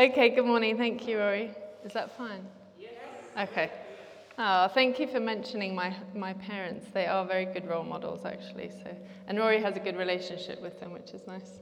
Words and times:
Okay, 0.00 0.30
good 0.30 0.46
morning. 0.46 0.78
Thank 0.78 1.06
you, 1.06 1.18
Rory. 1.18 1.50
Is 1.84 1.92
that 1.92 2.16
fine? 2.16 2.46
Yes. 2.80 2.90
Okay. 3.38 3.70
Oh, 4.38 4.66
thank 4.68 4.98
you 4.98 5.06
for 5.06 5.20
mentioning 5.20 5.74
my, 5.74 5.94
my 6.14 6.32
parents. 6.32 6.86
They 6.94 7.06
are 7.06 7.22
very 7.26 7.44
good 7.44 7.68
role 7.68 7.84
models, 7.84 8.24
actually. 8.24 8.70
So, 8.82 8.96
and 9.26 9.38
Rory 9.38 9.60
has 9.60 9.76
a 9.76 9.78
good 9.78 9.98
relationship 9.98 10.62
with 10.62 10.80
them, 10.80 10.94
which 10.94 11.10
is 11.10 11.26
nice. 11.26 11.58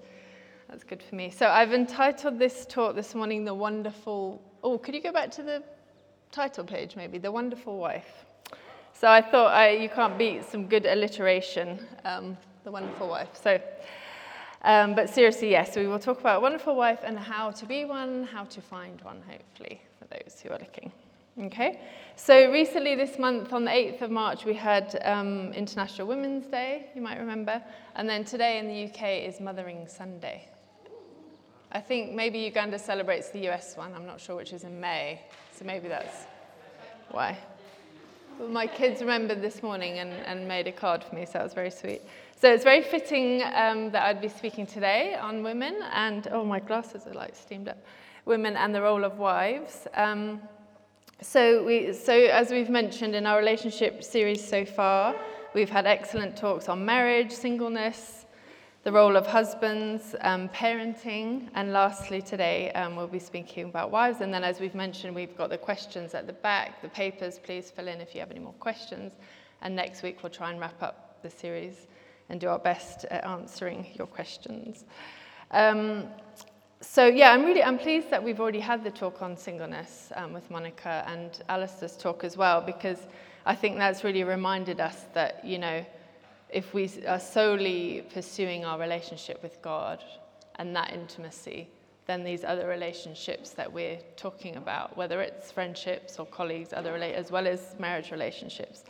That's 0.69 0.85
good 0.85 1.03
for 1.03 1.17
me. 1.17 1.31
So 1.31 1.49
I've 1.49 1.73
entitled 1.73 2.39
this 2.39 2.65
talk 2.65 2.95
this 2.95 3.13
morning, 3.13 3.45
"The 3.45 3.55
Wonderful." 3.55 4.41
Oh, 4.63 4.79
could 4.79 4.95
you 4.95 5.03
go 5.03 5.11
back 5.11 5.33
to 5.33 5.43
the 5.43 5.61
title 6.31 6.63
page, 6.63 6.95
maybe? 6.95 7.19
The 7.19 7.33
Wonderful 7.33 7.77
Wife. 7.77 8.25
So 8.93 9.09
I 9.09 9.21
thought 9.21 9.53
I, 9.53 9.71
you 9.71 9.89
can't 9.89 10.17
beat 10.17 10.45
some 10.45 10.69
good 10.69 10.87
alliteration. 10.87 11.85
Um, 12.05 12.39
the 12.63 12.71
Wonderful 12.71 13.09
Wife. 13.09 13.31
So. 13.33 13.61
Um, 14.63 14.95
but 14.95 15.09
seriously, 15.09 15.51
yes, 15.51 15.77
we 15.77 15.87
will 15.87 15.99
talk 15.99 16.21
about 16.21 16.39
a 16.39 16.41
wonderful 16.41 16.75
wife 16.75 17.01
and 17.05 17.19
how 17.19 17.51
to 17.53 17.67
be 17.67 17.85
one, 17.85 18.25
how 18.25 18.45
to 18.45 18.61
find 18.61 19.01
one, 19.03 19.23
hopefully, 19.29 19.81
for 19.99 20.07
those 20.07 20.41
who 20.41 20.51
are 20.51 20.59
looking. 20.59 20.91
Okay? 21.41 21.81
So 22.17 22.51
recently, 22.51 22.97
this 22.97 23.19
month, 23.19 23.53
on 23.53 23.65
the 23.65 23.71
8th 23.71 24.03
of 24.03 24.11
March, 24.11 24.45
we 24.45 24.55
had 24.55 25.01
um, 25.05 25.53
International 25.53 26.09
Women's 26.09 26.47
Day, 26.47 26.87
you 26.95 27.01
might 27.01 27.19
remember. 27.19 27.63
And 27.95 28.09
then 28.09 28.25
today 28.25 28.59
in 28.59 28.67
the 28.67 28.85
UK 28.87 29.29
is 29.29 29.41
Mothering 29.41 29.87
Sunday. 29.87 30.49
I 31.71 31.81
think 31.81 32.13
maybe 32.13 32.41
Uganda 32.41 32.79
celebrates 32.79 33.31
the 33.31 33.49
US 33.51 33.77
one. 33.77 33.95
I'm 33.95 34.07
not 34.07 34.21
sure 34.21 34.35
which 34.35 34.53
is 34.53 34.65
in 34.65 34.81
May. 34.81 35.21
So 35.53 35.65
maybe 35.65 35.87
that's 35.87 36.25
why. 37.11 37.39
Well, 38.39 38.49
my 38.49 38.67
kids 38.67 39.01
remembered 39.01 39.43
this 39.43 39.63
morning 39.63 39.99
and, 39.99 40.13
and 40.13 40.49
made 40.49 40.67
a 40.67 40.73
card 40.73 41.05
for 41.05 41.15
me, 41.15 41.27
so 41.27 41.33
that 41.35 41.45
was 41.45 41.55
very 41.55 41.71
sweet. 41.71 42.03
So 42.41 42.49
it's 42.53 42.63
very 42.63 42.83
fitting 42.83 43.43
um, 43.53 43.91
that 43.91 44.05
I'd 44.05 44.21
be 44.21 44.29
speaking 44.29 44.65
today 44.65 45.17
on 45.17 45.43
women 45.43 45.75
and, 45.93 46.29
oh, 46.31 46.45
my 46.45 46.61
glasses 46.61 47.05
are 47.09 47.13
like 47.13 47.35
steamed 47.35 47.67
up, 47.67 47.79
women 48.27 48.57
and 48.57 48.73
the 48.73 48.81
role 48.81 49.03
of 49.03 49.19
wives. 49.19 49.89
Um, 49.95 50.41
so, 51.21 51.65
we, 51.65 51.93
so 51.93 52.13
as 52.13 52.53
we've 52.53 52.71
mentioned 52.71 53.17
in 53.17 53.27
our 53.27 53.39
relationship 53.39 54.05
series 54.05 54.47
so 54.47 54.65
far, 54.65 55.17
we've 55.53 55.69
had 55.69 55.85
excellent 55.85 56.37
talks 56.37 56.69
on 56.69 56.85
marriage, 56.85 57.33
singleness, 57.33 58.27
the 58.85 58.93
role 58.93 59.17
of 59.17 59.27
husbands, 59.27 60.15
um, 60.21 60.49
parenting, 60.51 61.49
and 61.57 61.73
lastly 61.73 62.23
today 62.23 62.71
um, 62.71 62.95
we'll 62.95 63.09
be 63.09 63.19
speaking 63.19 63.65
about 63.65 63.91
wives. 63.91 64.21
And 64.21 64.33
then, 64.33 64.45
as 64.45 64.61
we've 64.61 64.77
mentioned, 64.77 65.13
we've 65.13 65.37
got 65.37 65.51
the 65.51 65.59
questions 65.59 66.15
at 66.15 66.29
the 66.29 66.35
back, 66.35 66.83
the 66.83 66.89
papers. 66.89 67.41
Please 67.43 67.73
fill 67.73 67.89
in 67.89 68.01
if 68.01 68.15
you 68.15 68.21
have 68.21 68.31
any 68.31 68.39
more 68.39 68.55
questions. 68.61 69.15
And 69.61 69.75
next 69.75 70.05
week 70.05 70.23
we'll 70.23 70.31
try 70.31 70.53
and 70.53 70.61
wrap 70.61 70.81
up 70.85 71.21
the 71.25 71.31
series 71.31 71.89
and 72.29 72.41
do 72.41 72.49
our 72.49 72.59
best 72.59 73.05
at 73.07 73.25
answering 73.25 73.87
your 73.95 74.07
questions. 74.07 74.85
Um, 75.51 76.05
so 76.81 77.07
yeah, 77.07 77.33
I'm 77.33 77.45
really 77.45 77.63
I'm 77.63 77.79
pleased 77.79 78.11
that 78.11 78.23
we've 78.23 78.41
already 78.41 78.61
had 78.61 78.85
the 78.85 78.91
talk 78.91 79.21
on 79.23 79.37
singleness 79.37 80.13
um, 80.15 80.33
with 80.33 80.49
Monica 80.51 81.05
and 81.09 81.43
Alistair's 81.49 81.97
talk 81.97 82.23
as 82.23 82.37
well 82.37 82.61
because 82.61 82.99
I 83.45 83.55
think 83.55 83.79
that's 83.79 84.05
really 84.05 84.25
reminded 84.25 84.81
us 84.81 85.07
that 85.15 85.45
you 85.45 85.59
know 85.59 85.85
if 86.51 86.73
we 86.75 86.91
are 87.07 87.21
solely 87.21 88.07
pursuing 88.13 88.65
our 88.65 88.79
relationship 88.79 89.43
with 89.43 89.61
God 89.61 90.03
and 90.57 90.75
that 90.75 90.93
intimacy, 90.93 91.69
then 92.07 92.25
these 92.25 92.43
other 92.43 92.67
relationships 92.67 93.51
that 93.51 93.71
we're 93.71 93.99
talking 94.17 94.57
about, 94.57 94.97
whether 94.97 95.21
it's 95.21 95.53
friendships 95.53 96.19
or 96.19 96.27
colleagues, 96.27 96.73
other 96.73 96.95
as 96.97 97.31
well 97.31 97.47
as 97.47 97.75
marriage 97.79 98.11
relationships, 98.11 98.85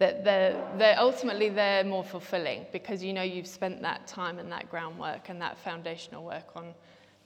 that 0.00 0.24
they're, 0.24 0.56
they're 0.78 0.98
ultimately 0.98 1.50
they're 1.50 1.84
more 1.84 2.02
fulfilling 2.02 2.66
because 2.72 3.04
you 3.04 3.12
know 3.12 3.22
you've 3.22 3.46
spent 3.46 3.82
that 3.82 4.06
time 4.06 4.38
and 4.38 4.50
that 4.50 4.68
groundwork 4.70 5.28
and 5.28 5.40
that 5.40 5.58
foundational 5.58 6.24
work 6.24 6.56
on 6.56 6.74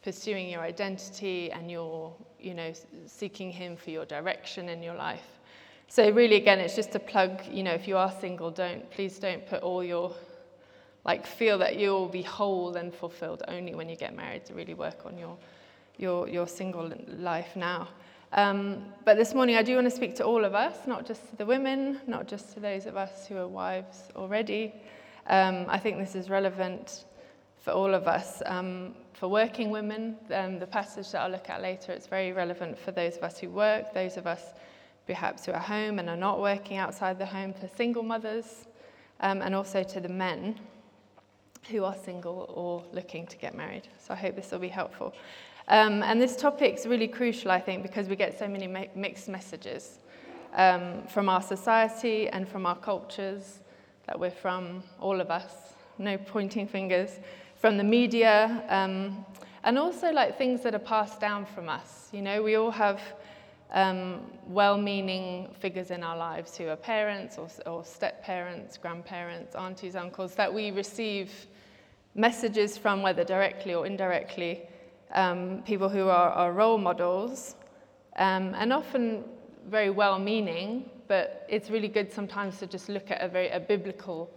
pursuing 0.03 0.51
your 0.51 0.61
identity 0.61 1.51
and 1.53 1.71
your 1.71 2.13
you 2.39 2.53
know 2.53 2.73
seeking 3.07 3.51
him 3.51 3.77
for 3.77 3.91
your 3.91 4.05
direction 4.05 4.69
in 4.69 4.83
your 4.83 4.97
life. 4.97 5.39
So 5.87 6.11
really 6.11 6.35
again 6.35 6.59
it's 6.59 6.75
just 6.75 6.95
a 6.97 6.99
plug 6.99 7.43
you 7.49 7.63
know 7.63 7.73
if 7.73 7.87
you 7.87 7.97
are 7.97 8.13
single 8.21 8.51
don't 8.51 8.91
please 8.91 9.21
don't 9.21 9.47
put 9.47 9.63
all 9.63 9.85
your 9.85 10.13
like 11.05 11.25
feel 11.25 11.59
that 11.59 11.79
you'll 11.79 12.09
be 12.09 12.23
whole 12.23 12.75
and 12.75 12.93
fulfilled 12.93 13.45
only 13.47 13.77
when 13.77 13.89
you 13.89 13.95
get 13.95 14.17
married 14.17 14.45
to 14.47 14.55
really 14.55 14.75
work 14.75 15.07
on 15.07 15.17
your 15.17 15.39
your 15.97 16.29
your 16.29 16.49
single 16.49 16.93
life 17.07 17.55
now 17.55 17.87
um, 18.35 18.85
but 19.05 19.17
this 19.17 19.33
morning, 19.33 19.57
I 19.57 19.63
do 19.63 19.77
want 19.77 19.87
to 19.87 19.91
speak 19.91 20.17
to 20.17 20.25
all 20.25 20.45
of 20.45 20.55
us, 20.55 20.87
not 20.87 21.07
just 21.07 21.29
to 21.31 21.37
the 21.37 21.47
women, 21.47 22.01
not 22.07 22.27
just 22.27 22.53
to 22.55 22.61
those 22.61 22.87
of 22.87 22.97
us 22.97 23.27
who 23.27 23.37
are 23.37 23.47
wives 23.47 24.09
already. 24.17 24.75
Um, 25.29 25.67
I 25.69 25.79
think 25.79 25.99
this 25.99 26.15
is 26.15 26.29
relevant 26.29 27.05
for 27.63 27.71
all 27.71 27.95
of 27.95 28.09
us. 28.09 28.43
Um, 28.47 28.95
for 29.13 29.29
working 29.29 29.71
women, 29.71 30.17
um, 30.33 30.59
the 30.59 30.67
passage 30.67 31.13
that 31.13 31.23
I'll 31.23 31.31
look 31.31 31.49
at 31.49 31.63
later, 31.63 31.93
it's 31.93 32.09
very 32.09 32.33
relevant 32.33 32.79
for 32.79 32.91
those 32.91 33.17
of 33.17 33.23
us 33.23 33.39
who 33.39 33.49
work, 33.51 33.95
those 33.95 34.17
of 34.17 34.27
us 34.27 34.43
perhaps 35.07 35.47
who 35.47 35.53
are 35.53 35.61
home 35.61 35.99
and 35.99 36.09
are 36.09 36.17
not 36.17 36.41
working 36.41 36.77
outside 36.77 37.19
the 37.19 37.27
home, 37.27 37.53
for 37.53 37.69
single 37.77 38.03
mothers, 38.03 38.67
um, 39.21 39.43
and 39.43 39.55
also 39.55 39.83
to 39.83 40.01
the 40.01 40.09
men 40.09 40.59
who 41.71 41.85
are 41.85 41.95
single 41.95 42.51
or 42.55 42.85
looking 42.93 43.27
to 43.27 43.37
get 43.37 43.55
married. 43.55 43.89
So 43.99 44.15
I 44.15 44.17
hope 44.17 44.37
this 44.37 44.51
will 44.51 44.59
be 44.59 44.69
helpful. 44.69 45.15
Um, 45.69 46.03
and 46.03 46.21
this 46.21 46.37
topic's 46.37 46.87
really 46.87 47.09
crucial, 47.09 47.51
I 47.51 47.61
think, 47.61 47.83
because 47.83 48.09
we 48.09 48.17
get 48.17 48.39
so 48.39 48.47
many 48.47 48.67
mi- 48.67 48.91
mixed 48.95 49.29
messages 49.29 49.99
um, 50.55 51.03
from 51.09 51.29
our 51.29 51.41
society 51.41 52.29
and 52.29 52.47
from 52.47 52.67
our 52.67 52.77
cultures 52.77 53.61
that 54.07 54.19
we're 54.19 54.31
from, 54.31 54.83
all 55.01 55.21
of 55.21 55.31
us, 55.31 55.75
no 55.99 56.19
pointing 56.19 56.69
fingers, 56.69 57.19
from 57.57 57.79
the 57.79 57.85
media, 57.85 58.63
um, 58.69 59.25
and 59.65 59.79
also 59.79 60.13
like 60.13 60.37
things 60.37 60.63
that 60.63 60.75
are 60.75 60.79
passed 60.79 61.19
down 61.19 61.47
from 61.47 61.71
us. 61.71 62.11
You 62.13 62.21
know, 62.21 62.43
we 62.43 62.57
all 62.57 62.71
have 62.71 63.01
um, 63.73 64.21
well 64.47 64.77
meaning 64.77 65.49
figures 65.59 65.91
in 65.91 66.03
our 66.03 66.17
lives 66.17 66.59
who 66.59 66.69
are 66.69 66.77
parents 66.77 67.39
or, 67.39 67.49
or 67.65 67.85
step 67.85 68.23
parents, 68.23 68.77
grandparents, 68.77 69.55
aunties, 69.55 69.97
uncles 69.97 70.35
that 70.35 70.53
we 70.53 70.71
receive 70.73 71.33
messages 72.15 72.77
from, 72.77 73.01
whether 73.01 73.25
directly 73.25 73.73
or 73.73 73.87
indirectly 73.87 74.69
um, 75.15 75.63
people 75.65 75.89
who 75.89 76.09
are 76.09 76.31
our 76.31 76.53
role 76.53 76.79
models, 76.79 77.57
um, 78.17 78.55
and 78.57 78.73
often 78.73 79.25
very 79.69 79.91
well 79.91 80.19
meaning, 80.19 80.91
but 81.09 81.47
it's 81.49 81.71
really 81.71 81.89
good 81.89 82.13
sometimes 82.13 82.59
to 82.59 82.67
just 82.67 82.89
look 82.89 83.11
at 83.11 83.21
a 83.23 83.29
very 83.29 83.49
a 83.51 83.61
biblical 83.61 84.31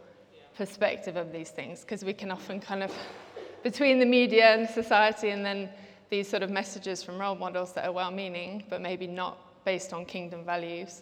perspective 0.55 1.15
of 1.15 1.31
these 1.31 1.49
things, 1.49 1.81
because 1.81 2.03
we 2.03 2.13
can 2.13 2.31
often 2.31 2.59
kind 2.59 2.83
of, 2.83 2.91
between 3.63 3.99
the 3.99 4.05
media 4.05 4.53
and 4.55 4.69
society, 4.69 5.29
and 5.29 5.45
then 5.45 5.69
these 6.09 6.27
sort 6.27 6.43
of 6.43 6.49
messages 6.49 7.03
from 7.03 7.19
role 7.19 7.35
models 7.35 7.73
that 7.73 7.85
are 7.85 7.91
well 7.91 8.11
meaning, 8.11 8.63
but 8.69 8.81
maybe 8.81 9.07
not 9.07 9.63
based 9.65 9.93
on 9.93 10.05
kingdom 10.05 10.45
values, 10.45 11.01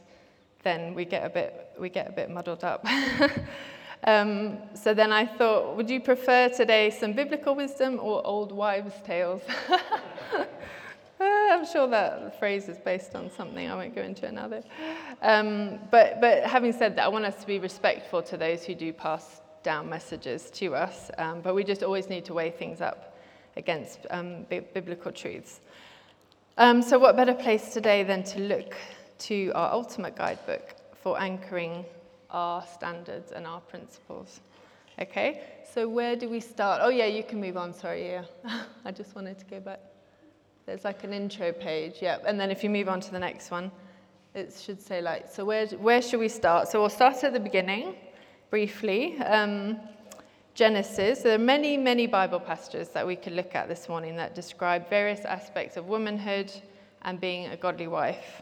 then 0.63 0.95
we 0.95 1.05
get 1.05 1.23
a 1.23 1.29
bit, 1.29 1.71
we 1.79 1.89
get 1.89 2.09
a 2.09 2.11
bit 2.11 2.29
muddled 2.29 2.63
up. 2.63 2.85
Um, 4.05 4.59
so 4.75 4.93
then 4.93 5.11
I 5.11 5.25
thought, 5.25 5.75
would 5.75 5.89
you 5.89 5.99
prefer 5.99 6.49
today 6.49 6.91
some 6.91 7.13
biblical 7.13 7.55
wisdom 7.55 7.99
or 7.99 8.25
old 8.25 8.51
wives' 8.51 8.93
tales? 9.05 9.41
Uh, 11.17 11.23
I'm 11.23 11.65
sure 11.65 11.87
that 11.87 12.37
phrase 12.39 12.67
is 12.67 12.77
based 12.77 13.15
on 13.15 13.31
something. 13.31 13.71
I 13.71 13.73
won't 13.73 13.95
go 13.95 14.01
into 14.01 14.27
another. 14.27 14.61
Um, 15.21 15.79
but, 15.89 16.19
but 16.19 16.43
having 16.43 16.73
said 16.73 16.97
that, 16.97 17.05
I 17.05 17.07
want 17.07 17.23
us 17.23 17.39
to 17.39 17.47
be 17.47 17.57
respectful 17.57 18.21
to 18.23 18.35
those 18.35 18.65
who 18.65 18.75
do 18.75 18.91
pass 18.91 19.41
down 19.63 19.89
messages 19.89 20.51
to 20.51 20.75
us. 20.75 21.09
Um, 21.17 21.39
but 21.39 21.55
we 21.55 21.63
just 21.63 21.83
always 21.83 22.09
need 22.09 22.25
to 22.25 22.33
weigh 22.33 22.51
things 22.51 22.81
up 22.81 23.17
against 23.55 23.99
um, 24.09 24.45
bi- 24.49 24.65
biblical 24.73 25.11
truths. 25.11 25.61
Um, 26.57 26.81
so, 26.81 26.99
what 26.99 27.15
better 27.15 27.33
place 27.33 27.73
today 27.73 28.03
than 28.03 28.23
to 28.23 28.41
look 28.41 28.75
to 29.19 29.51
our 29.55 29.71
ultimate 29.71 30.17
guidebook 30.17 30.75
for 31.01 31.19
anchoring 31.19 31.85
our 32.29 32.65
standards 32.65 33.31
and 33.31 33.45
our 33.45 33.61
principles. 33.61 34.41
Okay, 34.99 35.41
so 35.73 35.87
where 35.89 36.15
do 36.15 36.29
we 36.29 36.39
start? 36.39 36.81
Oh, 36.83 36.89
yeah, 36.89 37.05
you 37.05 37.23
can 37.23 37.41
move 37.41 37.57
on. 37.57 37.73
Sorry, 37.73 38.07
yeah. 38.07 38.23
I 38.85 38.91
just 38.91 39.15
wanted 39.15 39.37
to 39.39 39.45
go 39.45 39.59
back. 39.59 39.79
There's 40.65 40.83
like 40.83 41.03
an 41.03 41.13
intro 41.13 41.51
page, 41.51 41.95
yeah. 42.01 42.17
And 42.25 42.39
then 42.39 42.49
if 42.49 42.63
you 42.63 42.69
move 42.69 42.87
on 42.87 43.01
to 43.01 43.11
the 43.11 43.19
next 43.19 43.51
one, 43.51 43.71
it 44.33 44.53
should 44.59 44.81
say, 44.81 45.01
like, 45.01 45.29
so 45.29 45.45
where, 45.45 45.67
where 45.67 46.01
should 46.01 46.19
we 46.19 46.29
start? 46.29 46.69
So 46.69 46.79
we'll 46.79 46.89
start 46.89 47.23
at 47.23 47.33
the 47.33 47.39
beginning, 47.39 47.95
briefly. 48.49 49.17
Um, 49.19 49.79
Genesis. 50.55 51.19
There 51.19 51.35
are 51.35 51.37
many, 51.37 51.75
many 51.75 52.07
Bible 52.07 52.39
passages 52.39 52.87
that 52.89 53.05
we 53.05 53.17
could 53.17 53.33
look 53.33 53.55
at 53.55 53.67
this 53.67 53.89
morning 53.89 54.15
that 54.15 54.33
describe 54.33 54.89
various 54.89 55.25
aspects 55.25 55.75
of 55.75 55.87
womanhood 55.87 56.49
and 57.01 57.19
being 57.19 57.47
a 57.47 57.57
godly 57.57 57.87
wife. 57.87 58.41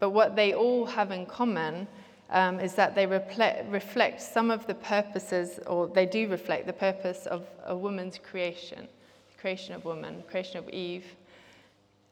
But 0.00 0.10
what 0.10 0.36
they 0.36 0.52
all 0.52 0.84
have 0.84 1.10
in 1.12 1.24
common 1.24 1.88
um, 2.30 2.60
is 2.60 2.74
that 2.74 2.94
they 2.94 3.06
reflect, 3.06 4.20
some 4.20 4.50
of 4.50 4.66
the 4.66 4.74
purposes, 4.74 5.58
or 5.66 5.88
they 5.88 6.06
do 6.06 6.28
reflect 6.28 6.66
the 6.66 6.72
purpose 6.72 7.26
of 7.26 7.46
a 7.66 7.76
woman's 7.76 8.18
creation, 8.18 8.88
the 9.32 9.38
creation 9.40 9.74
of 9.74 9.84
woman, 9.84 10.22
creation 10.30 10.58
of 10.58 10.68
Eve, 10.70 11.04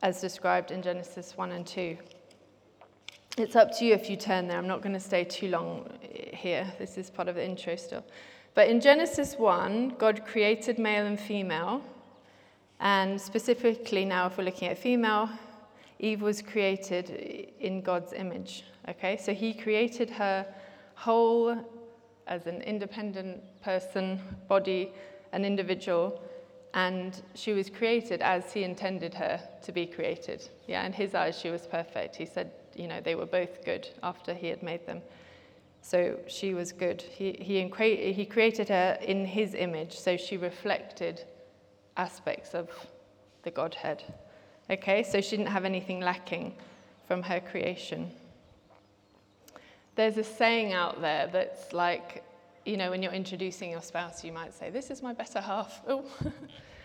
as 0.02 0.20
described 0.20 0.70
in 0.70 0.82
Genesis 0.82 1.36
1 1.36 1.52
and 1.52 1.66
2. 1.66 1.96
It's 3.36 3.54
up 3.54 3.76
to 3.78 3.84
you 3.84 3.94
if 3.94 4.10
you 4.10 4.16
turn 4.16 4.48
there. 4.48 4.58
I'm 4.58 4.66
not 4.66 4.82
going 4.82 4.94
to 4.94 5.00
stay 5.00 5.24
too 5.24 5.48
long 5.48 5.88
here. 6.32 6.72
This 6.78 6.98
is 6.98 7.10
part 7.10 7.28
of 7.28 7.36
the 7.36 7.44
intro 7.44 7.76
still. 7.76 8.04
But 8.54 8.68
in 8.68 8.80
Genesis 8.80 9.36
1, 9.36 9.94
God 9.98 10.24
created 10.26 10.78
male 10.78 11.06
and 11.06 11.18
female, 11.18 11.82
And 12.80 13.20
specifically, 13.20 14.04
now, 14.04 14.26
if 14.26 14.38
we're 14.38 14.44
looking 14.44 14.68
at 14.68 14.78
female, 14.78 15.28
Eve 16.00 16.22
was 16.22 16.42
created 16.42 17.50
in 17.60 17.80
God's 17.80 18.12
image. 18.12 18.64
Okay, 18.88 19.16
so 19.16 19.34
He 19.34 19.52
created 19.52 20.10
her 20.10 20.46
whole 20.94 21.56
as 22.26 22.46
an 22.46 22.62
independent 22.62 23.42
person, 23.62 24.20
body, 24.48 24.92
an 25.32 25.44
individual, 25.44 26.20
and 26.74 27.22
she 27.34 27.52
was 27.52 27.68
created 27.70 28.20
as 28.22 28.52
He 28.52 28.62
intended 28.62 29.14
her 29.14 29.40
to 29.62 29.72
be 29.72 29.86
created. 29.86 30.48
Yeah, 30.66 30.86
in 30.86 30.92
His 30.92 31.14
eyes, 31.14 31.38
she 31.38 31.50
was 31.50 31.66
perfect. 31.66 32.16
He 32.16 32.26
said, 32.26 32.52
you 32.76 32.86
know, 32.86 33.00
they 33.00 33.14
were 33.14 33.26
both 33.26 33.64
good 33.64 33.88
after 34.02 34.34
He 34.34 34.48
had 34.48 34.62
made 34.62 34.86
them. 34.86 35.02
So 35.80 36.18
she 36.26 36.54
was 36.54 36.72
good. 36.72 37.02
He, 37.02 37.32
he, 37.40 37.62
he 38.12 38.26
created 38.26 38.68
her 38.68 38.98
in 39.00 39.24
His 39.24 39.54
image, 39.54 39.98
so 39.98 40.16
she 40.16 40.36
reflected 40.36 41.24
aspects 41.96 42.54
of 42.54 42.68
the 43.42 43.50
Godhead. 43.50 44.04
Okay, 44.70 45.02
so 45.02 45.20
she 45.20 45.36
didn't 45.36 45.48
have 45.48 45.64
anything 45.64 46.00
lacking 46.00 46.54
from 47.06 47.22
her 47.22 47.40
creation. 47.40 48.10
There's 49.94 50.18
a 50.18 50.24
saying 50.24 50.74
out 50.74 51.00
there 51.00 51.28
that's 51.32 51.72
like, 51.72 52.22
you 52.66 52.76
know, 52.76 52.90
when 52.90 53.02
you're 53.02 53.12
introducing 53.12 53.70
your 53.70 53.80
spouse, 53.80 54.22
you 54.22 54.30
might 54.30 54.52
say, 54.52 54.70
This 54.70 54.90
is 54.90 55.02
my 55.02 55.12
better 55.14 55.40
half. 55.40 55.80
Oh, 55.88 56.04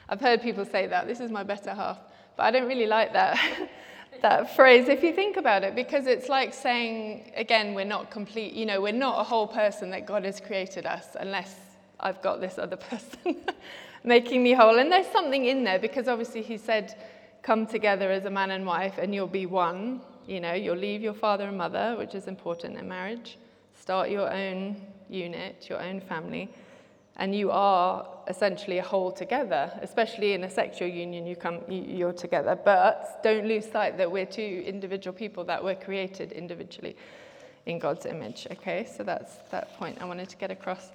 I've 0.09 0.21
heard 0.21 0.41
people 0.41 0.65
say 0.65 0.87
that, 0.87 1.07
this 1.07 1.19
is 1.19 1.31
my 1.31 1.43
better 1.43 1.73
half. 1.73 1.97
But 2.35 2.43
I 2.43 2.51
don't 2.51 2.67
really 2.67 2.87
like 2.87 3.13
that, 3.13 3.39
that 4.21 4.55
phrase 4.55 4.89
if 4.89 5.03
you 5.03 5.13
think 5.13 5.37
about 5.37 5.63
it, 5.63 5.75
because 5.75 6.07
it's 6.07 6.29
like 6.29 6.53
saying, 6.53 7.31
again, 7.35 7.73
we're 7.73 7.85
not 7.85 8.11
complete, 8.11 8.53
you 8.53 8.65
know, 8.65 8.81
we're 8.81 8.91
not 8.91 9.19
a 9.19 9.23
whole 9.23 9.47
person 9.47 9.89
that 9.91 10.05
God 10.05 10.25
has 10.25 10.39
created 10.39 10.85
us 10.85 11.15
unless 11.19 11.55
I've 11.99 12.21
got 12.21 12.41
this 12.41 12.57
other 12.57 12.75
person 12.77 13.43
making 14.03 14.43
me 14.43 14.53
whole. 14.53 14.77
And 14.79 14.91
there's 14.91 15.07
something 15.07 15.45
in 15.45 15.63
there 15.63 15.79
because 15.79 16.07
obviously 16.07 16.41
he 16.41 16.57
said, 16.57 16.95
come 17.43 17.67
together 17.67 18.09
as 18.09 18.25
a 18.25 18.29
man 18.29 18.51
and 18.51 18.65
wife 18.65 18.97
and 18.97 19.13
you'll 19.13 19.27
be 19.27 19.45
one. 19.45 20.01
You 20.25 20.39
know, 20.39 20.53
you'll 20.53 20.77
leave 20.77 21.01
your 21.01 21.13
father 21.13 21.49
and 21.49 21.57
mother, 21.57 21.95
which 21.97 22.15
is 22.15 22.27
important 22.27 22.77
in 22.77 22.87
marriage, 22.87 23.37
start 23.79 24.09
your 24.09 24.33
own 24.33 24.81
unit, 25.09 25.67
your 25.69 25.81
own 25.81 25.99
family, 25.99 26.49
and 27.17 27.35
you 27.35 27.51
are 27.51 28.07
essentially 28.27 28.77
a 28.77 28.83
whole 28.83 29.11
together, 29.11 29.71
especially 29.81 30.33
in 30.33 30.45
a 30.45 30.49
sexual 30.49 30.87
union, 30.87 31.27
you 31.27 31.35
come, 31.35 31.59
you're 31.69 32.13
together. 32.13 32.55
But 32.55 33.21
don't 33.21 33.45
lose 33.45 33.69
sight 33.69 33.97
that 33.97 34.09
we're 34.09 34.25
two 34.25 34.63
individual 34.65 35.13
people 35.13 35.43
that 35.43 35.61
were 35.61 35.75
created 35.75 36.31
individually 36.31 36.95
in 37.65 37.79
God's 37.79 38.05
image. 38.05 38.47
Okay, 38.49 38.85
so 38.85 39.03
that's 39.03 39.35
that 39.51 39.77
point 39.77 40.01
I 40.01 40.05
wanted 40.05 40.29
to 40.29 40.37
get 40.37 40.51
across. 40.51 40.91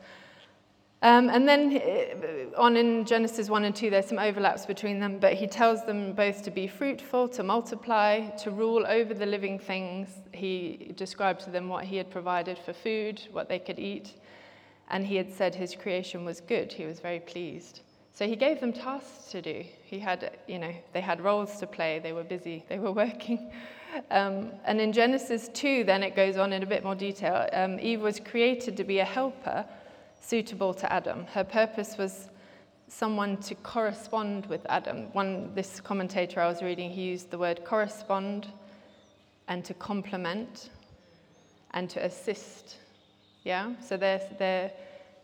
Um, 1.01 1.29
and 1.29 1.47
then 1.47 1.77
uh, 1.77 2.61
on 2.61 2.77
in 2.77 3.05
Genesis 3.05 3.49
1 3.49 3.65
and 3.65 3.75
2, 3.75 3.89
there's 3.89 4.07
some 4.07 4.19
overlaps 4.19 4.67
between 4.67 4.99
them, 4.99 5.19
but 5.21 5.35
he 5.35 5.47
tells 5.47 5.85
them 5.87 6.13
both 6.13 6.43
to 6.43 6.51
be 6.51 6.67
fruitful, 6.67 7.29
to 7.29 7.45
multiply, 7.45 8.29
to 8.31 8.51
rule 8.51 8.85
over 8.89 9.15
the 9.15 9.27
living 9.27 9.61
things. 9.61 10.09
He 10.33 10.93
described 10.97 11.43
to 11.43 11.51
them 11.51 11.69
what 11.69 11.85
he 11.85 11.97
had 11.97 12.11
provided 12.11 12.59
for 12.59 12.73
food, 12.73 13.23
what 13.31 13.49
they 13.49 13.61
could 13.61 13.79
eat, 13.79 14.15
and 14.91 15.07
he 15.07 15.15
had 15.15 15.33
said 15.33 15.55
his 15.55 15.77
creation 15.77 16.25
was 16.25 16.41
good. 16.41 16.73
He 16.73 16.85
was 16.85 16.99
very 16.99 17.21
pleased. 17.21 17.81
So 18.13 18.27
he 18.27 18.35
gave 18.35 18.59
them 18.59 18.73
tasks 18.73 19.31
to 19.31 19.41
do. 19.41 19.65
He 19.85 20.01
had, 20.01 20.37
you 20.49 20.59
know, 20.59 20.75
they 20.93 21.01
had 21.01 21.21
roles 21.21 21.61
to 21.61 21.69
play, 21.69 22.01
they 22.01 22.13
were 22.13 22.25
busy, 22.25 22.65
they 22.69 22.81
were 22.81 22.91
working. 22.91 23.53
Um, 24.11 24.51
and 24.65 24.81
in 24.81 24.93
Genesis 24.93 25.49
2, 25.55 25.85
then 25.85 26.03
it 26.03 26.17
goes 26.17 26.37
on 26.37 26.53
in 26.53 26.65
a 26.65 26.67
bit 26.67 26.83
more 26.83 26.97
detail. 26.97 27.49
Um, 27.53 27.79
Eve 27.79 28.01
was 28.01 28.19
created 28.19 28.77
to 28.77 28.85
be 28.85 28.99
a 28.99 29.05
helper 29.05 29.65
suitable 30.21 30.75
to 30.75 30.93
Adam. 30.93 31.27
Her 31.27 31.45
purpose 31.45 31.97
was 31.97 32.31
someone 32.89 33.37
to 33.37 33.55
correspond 33.57 34.47
with 34.47 34.65
Adam. 34.69 35.13
One, 35.13 35.55
this 35.55 35.81
commentator 35.81 36.41
I 36.41 36.49
was 36.49 36.63
reading, 36.63 36.91
he 36.91 37.03
used 37.03 37.31
the 37.31 37.39
word 37.39 37.65
correspond 37.65 38.49
and 39.47 39.65
to 39.65 39.75
complement 39.75 40.71
and 41.73 41.89
to 41.91 42.05
assist. 42.05 42.77
Yeah? 43.45 43.75
So 43.81 43.97
they're, 43.97 44.23
they're, 44.39 44.73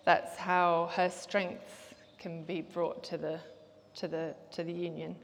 that's 0.04 0.36
how 0.36 0.90
her 0.94 1.08
strength 1.08 1.94
can 2.18 2.44
be 2.44 2.60
brought 2.60 3.02
to 3.04 3.18
the, 3.18 3.40
to 3.96 4.08
the, 4.08 4.34
to 4.52 4.62
the 4.62 4.72
union. 4.72 5.16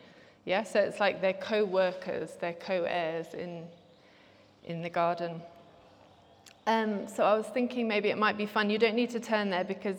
Yeah? 0.45 0.63
So 0.63 0.81
it's 0.81 1.01
like 1.01 1.21
they're 1.21 1.33
co 1.35 1.65
workers, 1.65 2.37
they're 2.41 2.55
co 2.55 2.85
heirs 2.85 3.35
in, 3.35 3.65
in 4.65 4.83
the 4.83 4.91
garden. 4.91 5.43
Um, 6.71 7.09
so 7.09 7.25
I 7.25 7.35
was 7.37 7.47
thinking 7.47 7.89
maybe 7.89 8.11
it 8.11 8.17
might 8.17 8.39
be 8.39 8.47
fun. 8.47 8.71
You 8.71 8.79
don't 8.79 8.95
need 8.95 9.11
to 9.11 9.19
turn 9.19 9.51
there 9.51 9.65
because 9.65 9.99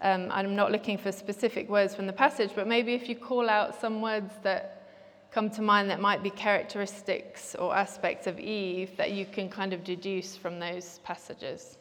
um, 0.00 0.28
I'm 0.30 0.56
not 0.56 0.72
looking 0.72 0.96
for 0.96 1.12
specific 1.12 1.68
words 1.68 1.94
from 1.94 2.06
the 2.06 2.12
passage, 2.14 2.52
but 2.54 2.66
maybe 2.66 2.94
if 2.94 3.06
you 3.06 3.14
call 3.14 3.50
out 3.50 3.78
some 3.78 4.00
words 4.00 4.32
that 4.42 4.88
come 5.30 5.50
to 5.50 5.60
mind 5.60 5.90
that 5.90 6.00
might 6.00 6.22
be 6.22 6.30
characteristics 6.30 7.54
or 7.56 7.76
aspects 7.76 8.26
of 8.26 8.40
Eve 8.40 8.96
that 8.96 9.12
you 9.12 9.26
can 9.26 9.50
kind 9.50 9.74
of 9.74 9.84
deduce 9.84 10.38
from 10.38 10.58
those 10.58 11.00
passages. 11.04 11.76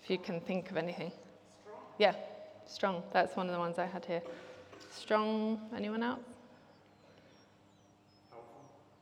If 0.00 0.08
you 0.08 0.18
can 0.18 0.40
think 0.40 0.70
of 0.70 0.76
anything. 0.76 1.10
Strong. 1.10 1.80
Yeah, 1.98 2.14
strong. 2.64 3.02
That's 3.12 3.34
one 3.34 3.48
of 3.48 3.52
the 3.54 3.58
ones 3.58 3.80
I 3.80 3.86
had 3.86 4.04
here. 4.04 4.22
Strong. 4.92 5.60
Anyone 5.76 6.04
else? 6.04 6.20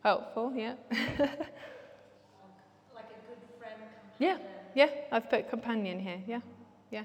Helpful. 0.03 0.49
Helpful, 0.49 0.53
yeah. 0.57 0.77
Yeah, 4.21 4.37
yeah, 4.75 4.91
I've 5.11 5.29
put 5.29 5.51
companion 5.51 5.99
here. 5.99 6.21
Yeah, 6.27 6.41
yeah, 6.91 7.05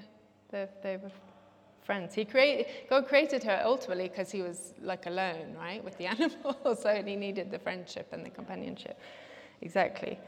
they, 0.50 0.68
they 0.82 0.98
were 0.98 1.10
friends. 1.82 2.14
He 2.14 2.24
created, 2.24 2.66
God 2.90 3.08
created 3.08 3.42
her 3.44 3.62
ultimately 3.64 4.08
because 4.08 4.30
he 4.30 4.42
was 4.42 4.74
like 4.82 5.06
alone, 5.06 5.56
right, 5.58 5.82
with 5.82 5.96
the 5.96 6.06
animals, 6.14 6.82
so 6.82 7.02
he 7.04 7.16
needed 7.16 7.50
the 7.50 7.58
friendship 7.58 8.08
and 8.12 8.24
the 8.24 8.30
companionship. 8.30 9.00
Exactly. 9.62 10.18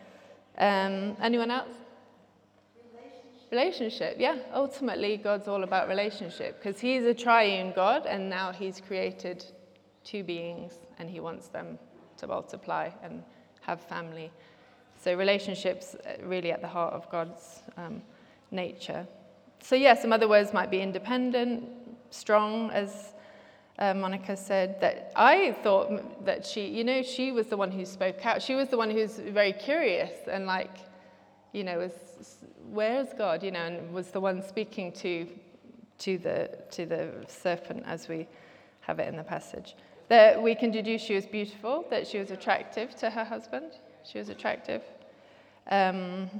Um, 0.56 1.16
anyone 1.20 1.50
else? 1.50 1.68
Relationship. 3.50 3.50
relationship, 3.52 4.16
yeah. 4.18 4.36
Ultimately, 4.54 5.18
God's 5.18 5.46
all 5.46 5.64
about 5.64 5.88
relationship 5.88 6.58
because 6.62 6.80
He's 6.80 7.04
a 7.04 7.14
triune 7.14 7.72
God 7.76 8.06
and 8.06 8.30
now 8.30 8.50
He's 8.50 8.80
created 8.80 9.44
two 10.04 10.24
beings 10.24 10.72
and 10.98 11.10
He 11.10 11.20
wants 11.20 11.48
them 11.48 11.78
to 12.16 12.26
multiply 12.26 12.88
and 13.02 13.22
have 13.60 13.82
family. 13.82 14.32
So, 15.00 15.14
relationships 15.14 15.94
uh, 15.94 16.14
really 16.24 16.50
at 16.50 16.60
the 16.60 16.68
heart 16.68 16.92
of 16.92 17.10
God's 17.10 17.62
um, 17.76 18.02
nature. 18.50 19.06
So, 19.60 19.76
yeah, 19.76 19.94
some 19.94 20.12
other 20.12 20.28
words 20.28 20.52
might 20.52 20.70
be 20.70 20.80
independent, 20.80 21.68
strong, 22.10 22.70
as 22.70 23.12
uh, 23.78 23.94
Monica 23.94 24.36
said. 24.36 24.80
That 24.80 25.12
I 25.14 25.52
thought 25.62 26.24
that 26.24 26.44
she, 26.44 26.66
you 26.66 26.84
know, 26.84 27.02
she 27.02 27.30
was 27.30 27.46
the 27.46 27.56
one 27.56 27.70
who 27.70 27.84
spoke 27.84 28.24
out. 28.26 28.42
She 28.42 28.54
was 28.54 28.68
the 28.68 28.76
one 28.76 28.90
who's 28.90 29.16
very 29.16 29.52
curious 29.52 30.12
and, 30.30 30.46
like, 30.46 30.76
you 31.52 31.64
know, 31.64 31.78
was, 31.78 31.92
where's 32.70 33.12
God, 33.16 33.42
you 33.42 33.50
know, 33.50 33.60
and 33.60 33.94
was 33.94 34.08
the 34.08 34.20
one 34.20 34.42
speaking 34.42 34.92
to, 34.92 35.28
to, 35.98 36.18
the, 36.18 36.50
to 36.72 36.86
the 36.86 37.10
serpent 37.28 37.84
as 37.86 38.08
we 38.08 38.26
have 38.80 38.98
it 38.98 39.08
in 39.08 39.16
the 39.16 39.24
passage. 39.24 39.76
That 40.08 40.42
we 40.42 40.54
can 40.54 40.70
deduce 40.70 41.02
she 41.02 41.14
was 41.14 41.26
beautiful, 41.26 41.84
that 41.90 42.06
she 42.06 42.18
was 42.18 42.30
attractive 42.30 42.96
to 42.96 43.10
her 43.10 43.24
husband. 43.24 43.72
She 44.10 44.18
was 44.18 44.30
attractive. 44.30 44.82
Um, 45.70 46.30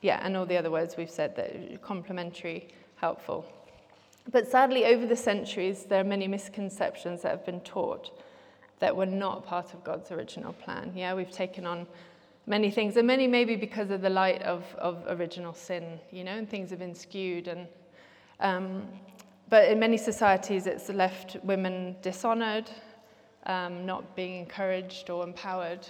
yeah, 0.00 0.20
and 0.22 0.36
all 0.36 0.46
the 0.46 0.56
other 0.56 0.70
words 0.70 0.96
we've 0.96 1.10
said 1.10 1.36
that 1.36 1.82
complementary, 1.82 2.68
helpful. 2.96 3.44
But 4.30 4.48
sadly, 4.48 4.86
over 4.86 5.06
the 5.06 5.16
centuries, 5.16 5.84
there 5.84 6.00
are 6.00 6.04
many 6.04 6.26
misconceptions 6.26 7.22
that 7.22 7.30
have 7.30 7.44
been 7.44 7.60
taught 7.60 8.22
that 8.78 8.96
were 8.96 9.06
not 9.06 9.44
part 9.44 9.74
of 9.74 9.84
God's 9.84 10.10
original 10.10 10.54
plan. 10.54 10.92
Yeah, 10.94 11.14
we've 11.14 11.30
taken 11.30 11.66
on 11.66 11.86
many 12.46 12.70
things, 12.70 12.96
and 12.96 13.06
many 13.06 13.26
maybe 13.26 13.54
because 13.54 13.90
of 13.90 14.00
the 14.00 14.10
light 14.10 14.42
of, 14.42 14.64
of 14.78 15.04
original 15.08 15.52
sin, 15.52 16.00
you 16.10 16.24
know, 16.24 16.36
and 16.36 16.48
things 16.48 16.70
have 16.70 16.78
been 16.78 16.94
skewed. 16.94 17.48
And, 17.48 17.68
um, 18.40 18.88
but 19.50 19.68
in 19.68 19.78
many 19.78 19.98
societies, 19.98 20.66
it's 20.66 20.88
left 20.88 21.36
women 21.44 21.96
dishonored, 22.00 22.70
um, 23.44 23.84
not 23.84 24.16
being 24.16 24.38
encouraged 24.38 25.10
or 25.10 25.22
empowered 25.22 25.86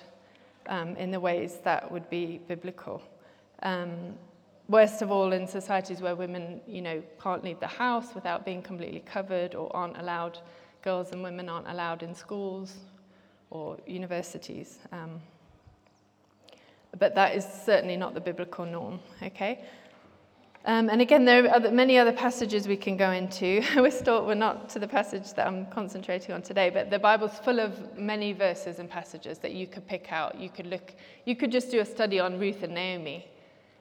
um, 0.68 0.97
in 0.97 1.11
the 1.11 1.21
ways 1.21 1.59
that 1.64 1.90
would 1.90 2.09
be 2.11 2.40
biblical. 2.49 3.02
Um, 3.62 4.14
worst 4.68 5.02
of 5.02 5.11
all, 5.11 5.33
in 5.33 5.47
societies 5.47 6.00
where 6.00 6.14
women, 6.14 6.61
you 6.66 6.83
know, 6.83 7.02
can't 7.23 7.44
leave 7.44 7.61
the 7.61 7.66
house 7.66 8.14
without 8.14 8.44
being 8.44 8.62
completely 8.62 9.00
covered 9.00 9.54
or 9.54 9.75
aren't 9.75 9.99
allowed, 9.99 10.38
girls 10.83 11.12
and 11.12 11.23
women 11.23 11.49
aren't 11.49 11.68
allowed 11.68 12.02
in 12.02 12.14
schools 12.14 12.75
or 13.50 13.78
universities. 13.87 14.78
Um, 14.92 15.21
but 16.99 17.14
that 17.14 17.35
is 17.35 17.44
certainly 17.44 17.97
not 17.97 18.14
the 18.14 18.21
biblical 18.21 18.64
norm, 18.64 19.00
okay? 19.23 19.64
Um, 20.66 20.88
and 20.88 21.02
again, 21.02 21.26
there 21.26 21.47
are 21.52 21.61
many 21.71 21.99
other 21.99 22.12
passages 22.12 22.66
we 22.66 22.76
can 22.76 22.97
go 22.97 23.11
into. 23.11 23.62
we're, 23.76 23.90
still, 23.90 24.25
we're 24.25 24.35
not 24.35 24.71
to 24.71 24.78
the 24.78 24.88
passage 24.88 25.35
that 25.35 25.47
I'm 25.47 25.66
concentrating 25.66 26.35
on 26.35 26.40
today, 26.40 26.71
but 26.71 26.88
the 26.88 26.99
Bible's 26.99 27.38
full 27.38 27.61
of 27.61 27.99
many 27.99 28.33
verses 28.33 28.78
and 28.78 28.88
passages 28.88 29.38
that 29.38 29.52
you 29.52 29.66
could 29.66 29.87
pick 29.87 30.11
out. 30.11 30.38
You 30.38 30.49
could 30.49 30.66
look, 30.66 30.94
you 31.26 31.37
could 31.37 31.52
just 31.52 31.71
do 31.71 31.80
a 31.80 31.85
study 31.85 32.18
on 32.18 32.38
Ruth 32.38 32.62
and 32.62 32.75
Naomi 32.75 33.28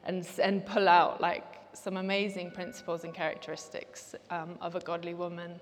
and, 0.03 0.27
and 0.41 0.65
pull 0.65 0.89
out 0.89 1.21
like 1.21 1.45
some 1.73 1.95
amazing 1.95 2.51
principles 2.51 3.05
and 3.05 3.13
characteristics 3.13 4.13
um, 4.29 4.57
of 4.59 4.75
a 4.75 4.81
godly 4.81 5.13
woman 5.13 5.61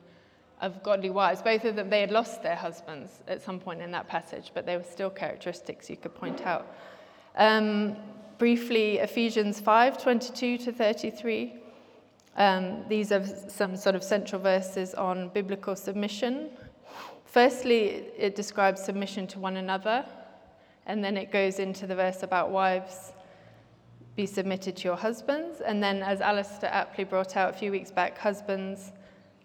of 0.61 0.81
godly 0.83 1.09
wives. 1.09 1.41
Both 1.41 1.65
of 1.65 1.75
them, 1.75 1.89
they 1.89 2.01
had 2.01 2.11
lost 2.11 2.43
their 2.43 2.55
husbands 2.55 3.19
at 3.27 3.41
some 3.41 3.59
point 3.59 3.81
in 3.81 3.91
that 3.91 4.07
passage, 4.07 4.51
but 4.53 4.65
they 4.65 4.77
were 4.77 4.83
still 4.83 5.09
characteristics 5.09 5.89
you 5.89 5.97
could 5.97 6.15
point 6.15 6.45
out. 6.45 6.67
Um, 7.35 7.95
briefly, 8.41 8.97
Ephesians 8.97 9.59
5 9.59 10.01
22 10.01 10.57
to 10.57 10.71
33. 10.71 11.53
Um, 12.37 12.83
these 12.89 13.11
are 13.11 13.23
some 13.23 13.77
sort 13.77 13.95
of 13.95 14.03
central 14.03 14.41
verses 14.41 14.95
on 14.95 15.29
biblical 15.29 15.75
submission. 15.75 16.49
Firstly, 17.25 18.07
it 18.17 18.35
describes 18.35 18.83
submission 18.83 19.27
to 19.27 19.39
one 19.39 19.57
another, 19.57 20.03
and 20.87 21.03
then 21.03 21.17
it 21.17 21.31
goes 21.31 21.59
into 21.59 21.85
the 21.85 21.93
verse 21.93 22.23
about 22.23 22.49
wives 22.49 23.13
be 24.15 24.25
submitted 24.25 24.75
to 24.77 24.85
your 24.85 24.97
husbands. 24.97 25.61
And 25.61 25.83
then, 25.83 26.01
as 26.01 26.19
Alistair 26.19 26.71
aptly 26.73 27.03
brought 27.03 27.37
out 27.37 27.53
a 27.53 27.53
few 27.53 27.69
weeks 27.69 27.91
back, 27.91 28.17
husbands, 28.17 28.91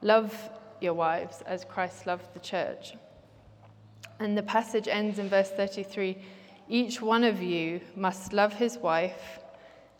love 0.01 0.33
your 0.81 0.95
wives 0.95 1.43
as 1.45 1.67
Christ 1.67 2.07
loved 2.07 2.33
the 2.33 2.41
church. 2.41 2.95
And 4.21 4.39
the 4.39 4.43
passage 4.43 4.89
ends 4.89 5.19
in 5.19 5.29
verse 5.29 5.51
33 5.51 6.17
each 6.69 7.01
one 7.01 7.25
of 7.25 7.43
you 7.43 7.81
must 7.95 8.33
love 8.33 8.53
his 8.55 8.79
wife 8.79 9.41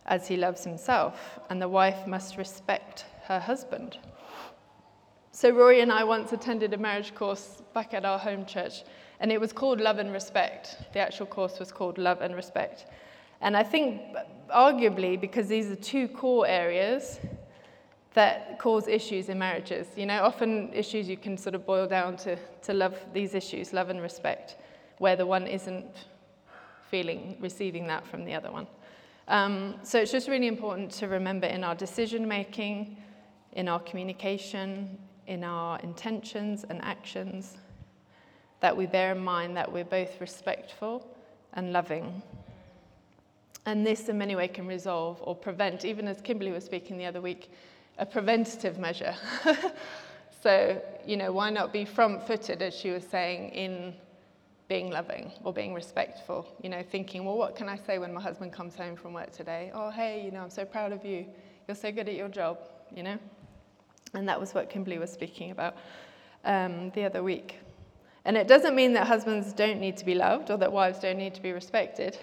as 0.05 0.27
he 0.27 0.37
loves 0.37 0.63
himself, 0.63 1.39
and 1.49 1.61
the 1.61 1.69
wife 1.69 2.07
must 2.07 2.37
respect 2.37 3.05
her 3.25 3.39
husband. 3.39 3.97
So, 5.31 5.51
Rory 5.51 5.81
and 5.81 5.91
I 5.91 6.03
once 6.03 6.33
attended 6.33 6.73
a 6.73 6.77
marriage 6.77 7.13
course 7.13 7.61
back 7.73 7.93
at 7.93 8.05
our 8.05 8.17
home 8.17 8.45
church, 8.45 8.83
and 9.19 9.31
it 9.31 9.39
was 9.39 9.53
called 9.53 9.79
Love 9.79 9.99
and 9.99 10.11
Respect. 10.11 10.77
The 10.93 10.99
actual 10.99 11.25
course 11.25 11.59
was 11.59 11.71
called 11.71 11.97
Love 11.97 12.21
and 12.21 12.35
Respect. 12.35 12.85
And 13.41 13.55
I 13.55 13.63
think, 13.63 14.01
arguably, 14.49 15.19
because 15.19 15.47
these 15.47 15.69
are 15.69 15.75
two 15.75 16.07
core 16.07 16.47
areas 16.47 17.19
that 18.13 18.57
cause 18.57 18.87
issues 18.87 19.29
in 19.29 19.37
marriages. 19.37 19.87
You 19.95 20.07
know, 20.07 20.23
often 20.23 20.73
issues 20.73 21.07
you 21.07 21.17
can 21.17 21.37
sort 21.37 21.53
of 21.53 21.65
boil 21.65 21.85
down 21.85 22.17
to, 22.17 22.35
to 22.63 22.73
love 22.73 22.97
these 23.13 23.35
issues, 23.35 23.73
love 23.73 23.89
and 23.89 24.01
respect, 24.01 24.55
where 24.97 25.15
the 25.15 25.25
one 25.25 25.45
isn't 25.45 25.85
feeling, 26.89 27.37
receiving 27.39 27.87
that 27.87 28.05
from 28.05 28.25
the 28.25 28.33
other 28.33 28.51
one. 28.51 28.67
Um, 29.27 29.75
so 29.83 29.99
it's 29.99 30.11
just 30.11 30.27
really 30.27 30.47
important 30.47 30.91
to 30.91 31.07
remember 31.07 31.47
in 31.47 31.63
our 31.63 31.75
decision 31.75 32.27
making, 32.27 32.97
in 33.53 33.67
our 33.67 33.79
communication, 33.79 34.97
in 35.27 35.43
our 35.43 35.79
intentions 35.79 36.63
and 36.69 36.81
actions, 36.81 37.57
that 38.61 38.75
we 38.75 38.85
bear 38.85 39.11
in 39.11 39.23
mind 39.23 39.57
that 39.57 39.71
we're 39.71 39.83
both 39.83 40.19
respectful 40.21 41.05
and 41.53 41.73
loving. 41.73 42.21
And 43.65 43.85
this, 43.85 44.07
in 44.07 44.17
many 44.17 44.35
ways, 44.35 44.51
can 44.53 44.65
resolve 44.65 45.19
or 45.21 45.35
prevent, 45.35 45.83
even 45.83 46.07
as 46.07 46.21
Kimberly 46.21 46.51
was 46.51 46.63
speaking 46.63 46.97
the 46.97 47.05
other 47.05 47.19
week, 47.19 47.51
a 47.97 48.05
preventative 48.05 48.77
measure. 48.77 49.13
so, 50.41 50.81
you 51.05 51.17
know, 51.17 51.33
why 51.33 51.49
not 51.49 51.73
be 51.73 51.83
front 51.83 52.25
footed, 52.25 52.61
as 52.61 52.73
she 52.73 52.91
was 52.91 53.03
saying, 53.03 53.49
in 53.49 53.93
being 54.67 54.91
loving 54.91 55.31
or 55.43 55.53
being 55.53 55.73
respectful? 55.73 56.47
You 56.61 56.69
know, 56.69 56.83
thinking, 56.83 57.25
well, 57.25 57.37
what 57.37 57.55
can 57.55 57.69
I 57.69 57.77
say 57.77 57.99
when 57.99 58.13
my 58.13 58.21
husband 58.21 58.53
comes 58.53 58.75
home 58.75 58.95
from 58.95 59.13
work 59.13 59.31
today? 59.31 59.71
Oh, 59.73 59.89
hey, 59.89 60.23
you 60.23 60.31
know, 60.31 60.41
I'm 60.41 60.49
so 60.49 60.65
proud 60.65 60.91
of 60.91 61.05
you. 61.05 61.25
You're 61.67 61.75
so 61.75 61.91
good 61.91 62.07
at 62.07 62.15
your 62.15 62.29
job, 62.29 62.59
you 62.95 63.03
know? 63.03 63.17
And 64.13 64.27
that 64.27 64.39
was 64.39 64.53
what 64.53 64.69
Kimberly 64.69 64.97
was 64.97 65.11
speaking 65.11 65.51
about 65.51 65.75
um, 66.45 66.91
the 66.91 67.03
other 67.03 67.23
week. 67.23 67.59
And 68.25 68.35
it 68.35 68.47
doesn't 68.47 68.75
mean 68.75 68.91
that 68.93 69.07
husbands 69.07 69.53
don't 69.53 69.79
need 69.79 69.95
to 69.97 70.05
be 70.05 70.13
loved 70.13 70.51
or 70.51 70.57
that 70.57 70.71
wives 70.71 70.99
don't 70.99 71.17
need 71.17 71.33
to 71.35 71.41
be 71.41 71.53
respected. 71.53 72.17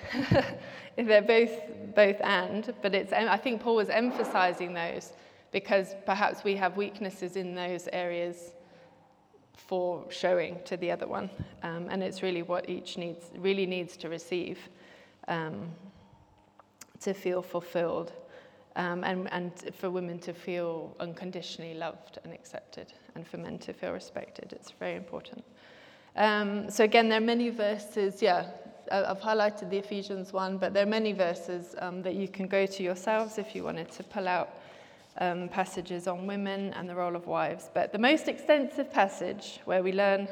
They're 0.97 1.23
both, 1.23 1.51
both 1.95 2.21
and, 2.21 2.75
but 2.83 2.95
it's, 2.95 3.13
I 3.13 3.39
think 3.39 3.63
Paul 3.63 3.77
was 3.77 3.89
emphasizing 3.89 4.75
those 4.75 5.15
because 5.51 5.95
perhaps 6.05 6.45
we 6.45 6.57
have 6.57 6.77
weaknesses 6.77 7.37
in 7.37 7.55
those 7.55 7.89
areas 7.93 8.53
for 9.56 10.04
showing 10.11 10.58
to 10.64 10.76
the 10.76 10.90
other 10.90 11.06
one. 11.06 11.30
Um, 11.62 11.88
and 11.90 12.02
it's 12.02 12.23
really 12.23 12.42
what 12.42 12.68
each 12.68 12.99
needs, 12.99 13.26
really 13.37 13.66
needs 13.66 13.96
to 13.99 14.08
receive 14.08 14.58
um, 15.28 15.68
to 17.00 17.14
feel 17.14 17.42
fulfilled 17.42 18.12
um, 18.76 19.04
and, 19.04 19.32
and 19.32 19.52
for 19.75 19.90
women 19.90 20.18
to 20.20 20.32
feel 20.32 20.94
unconditionally 21.00 21.75
loved 21.75 22.18
and 22.25 22.32
accepted 22.32 22.92
and 23.14 23.26
for 23.26 23.38
men 23.38 23.58
to 23.58 23.73
feel 23.73 23.92
respected. 23.92 24.52
It's 24.52 24.73
very 24.73 24.96
important. 24.96 25.44
Um, 26.16 26.70
so 26.70 26.84
again, 26.84 27.08
there 27.08 27.18
are 27.18 27.25
many 27.25 27.50
verses, 27.50 28.23
yeah, 28.23 28.46
I've 28.90 29.20
highlighted 29.20 29.70
the 29.70 29.78
Ephesians 29.78 30.32
one, 30.32 30.58
but 30.58 30.75
there 30.75 30.82
are 30.82 30.90
many 30.90 31.12
verses 31.12 31.75
um, 31.78 32.02
that 32.02 32.14
you 32.14 32.28
can 32.28 32.46
go 32.46 32.66
to 32.66 32.82
yourselves 32.82 33.38
if 33.38 33.54
you 33.54 33.64
wanted 33.64 33.90
to 33.92 34.02
pull 34.02 34.28
out 34.28 34.50
um, 35.18 35.49
passages 35.49 36.06
on 36.06 36.26
women 36.26 36.73
and 36.75 36.88
the 36.88 36.94
role 36.94 37.16
of 37.16 37.26
wives. 37.26 37.71
But 37.73 37.92
the 37.92 37.99
most 37.99 38.28
extensive 38.28 38.92
passage 38.92 39.61
where 39.64 39.83
we 39.83 39.92
learn 39.92 40.28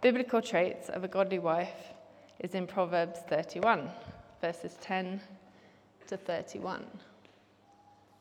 biblical 0.00 0.42
traits 0.42 0.88
of 0.88 1.04
a 1.04 1.08
godly 1.08 1.38
wife 1.38 1.92
is 2.40 2.54
in 2.54 2.66
Proverbs 2.66 3.20
31, 3.28 3.90
verses 4.40 4.76
10 4.80 5.20
to 6.06 6.16
31. 6.16 6.84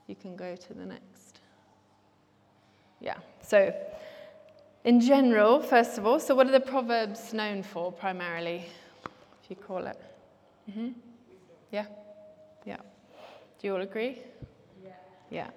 You 0.07 0.15
can 0.15 0.35
go 0.35 0.55
to 0.55 0.73
the 0.73 0.85
next. 0.85 1.41
Yeah, 2.99 3.17
so 3.41 3.73
in 4.83 5.01
general, 5.01 5.61
first 5.61 5.97
of 5.97 6.05
all, 6.05 6.19
so 6.19 6.33
what 6.33 6.47
are 6.47 6.51
the 6.51 6.59
Proverbs 6.59 7.33
known 7.33 7.61
for 7.61 7.91
primarily, 7.91 8.65
if 9.43 9.49
you 9.49 9.55
call 9.55 9.85
it? 9.85 10.01
Mm-hmm. 10.69 10.89
Yeah? 11.71 11.85
Yeah. 12.65 12.77
Do 13.59 13.67
you 13.67 13.75
all 13.75 13.81
agree? 13.81 14.19
Yeah. 14.83 14.91
Yeah. 15.29 15.49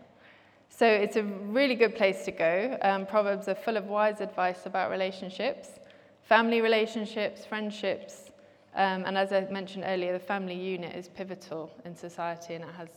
So 0.81 0.87
it's 0.87 1.17
a 1.17 1.25
really 1.25 1.75
good 1.75 1.95
place 1.95 2.25
to 2.25 2.31
go. 2.33 2.79
Um, 2.81 3.05
Proverbs 3.05 3.49
are 3.49 3.55
full 3.55 3.77
of 3.77 3.85
wise 3.85 4.23
advice 4.23 4.65
about 4.65 4.91
relationships, 4.91 5.79
family 6.23 6.63
relationships, 6.63 7.45
friendships, 7.45 8.31
um, 8.75 9.05
and 9.05 9.19
as 9.19 9.31
I 9.31 9.43
mentioned 9.51 9.85
earlier, 9.87 10.15
the 10.15 10.25
family 10.25 10.55
unit 10.55 10.97
is 10.97 11.07
pivotal 11.07 11.71
in 11.85 11.95
society 11.95 12.55
and 12.55 12.65
it 12.65 12.71
has 12.79 12.89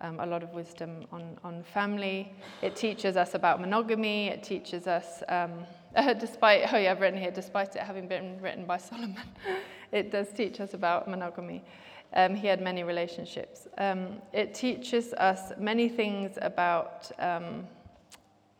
um, 0.00 0.20
a 0.20 0.26
lot 0.26 0.44
of 0.44 0.50
wisdom 0.50 1.06
on, 1.10 1.36
on 1.42 1.64
family. 1.64 2.32
It 2.62 2.76
teaches 2.76 3.16
us 3.16 3.34
about 3.34 3.60
monogamy. 3.60 4.28
It 4.28 4.44
teaches 4.44 4.86
us, 4.86 5.24
um, 5.28 5.66
despite, 6.20 6.72
oh 6.72 6.76
yeah, 6.76 6.92
I've 6.92 7.00
written 7.00 7.18
here, 7.18 7.32
despite 7.32 7.74
it 7.74 7.82
having 7.82 8.06
been 8.06 8.40
written 8.40 8.64
by 8.64 8.76
Solomon, 8.90 9.16
it 9.90 10.12
does 10.12 10.28
teach 10.32 10.60
us 10.60 10.72
about 10.72 11.08
monogamy. 11.08 11.64
Um, 12.14 12.34
he 12.34 12.46
had 12.46 12.60
many 12.60 12.84
relationships. 12.84 13.68
Um, 13.76 14.22
it 14.32 14.54
teaches 14.54 15.12
us 15.14 15.52
many 15.58 15.88
things 15.88 16.38
about 16.40 17.10
um, 17.18 17.66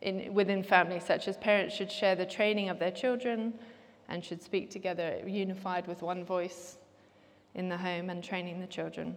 in, 0.01 0.33
within 0.33 0.63
families, 0.63 1.03
such 1.03 1.27
as 1.27 1.37
parents 1.37 1.75
should 1.75 1.91
share 1.91 2.15
the 2.15 2.25
training 2.25 2.69
of 2.69 2.79
their 2.79 2.91
children 2.91 3.53
and 4.07 4.23
should 4.23 4.41
speak 4.41 4.69
together, 4.69 5.19
unified 5.25 5.87
with 5.87 6.01
one 6.01 6.23
voice 6.23 6.77
in 7.55 7.69
the 7.69 7.77
home 7.77 8.09
and 8.09 8.23
training 8.23 8.59
the 8.59 8.67
children. 8.67 9.15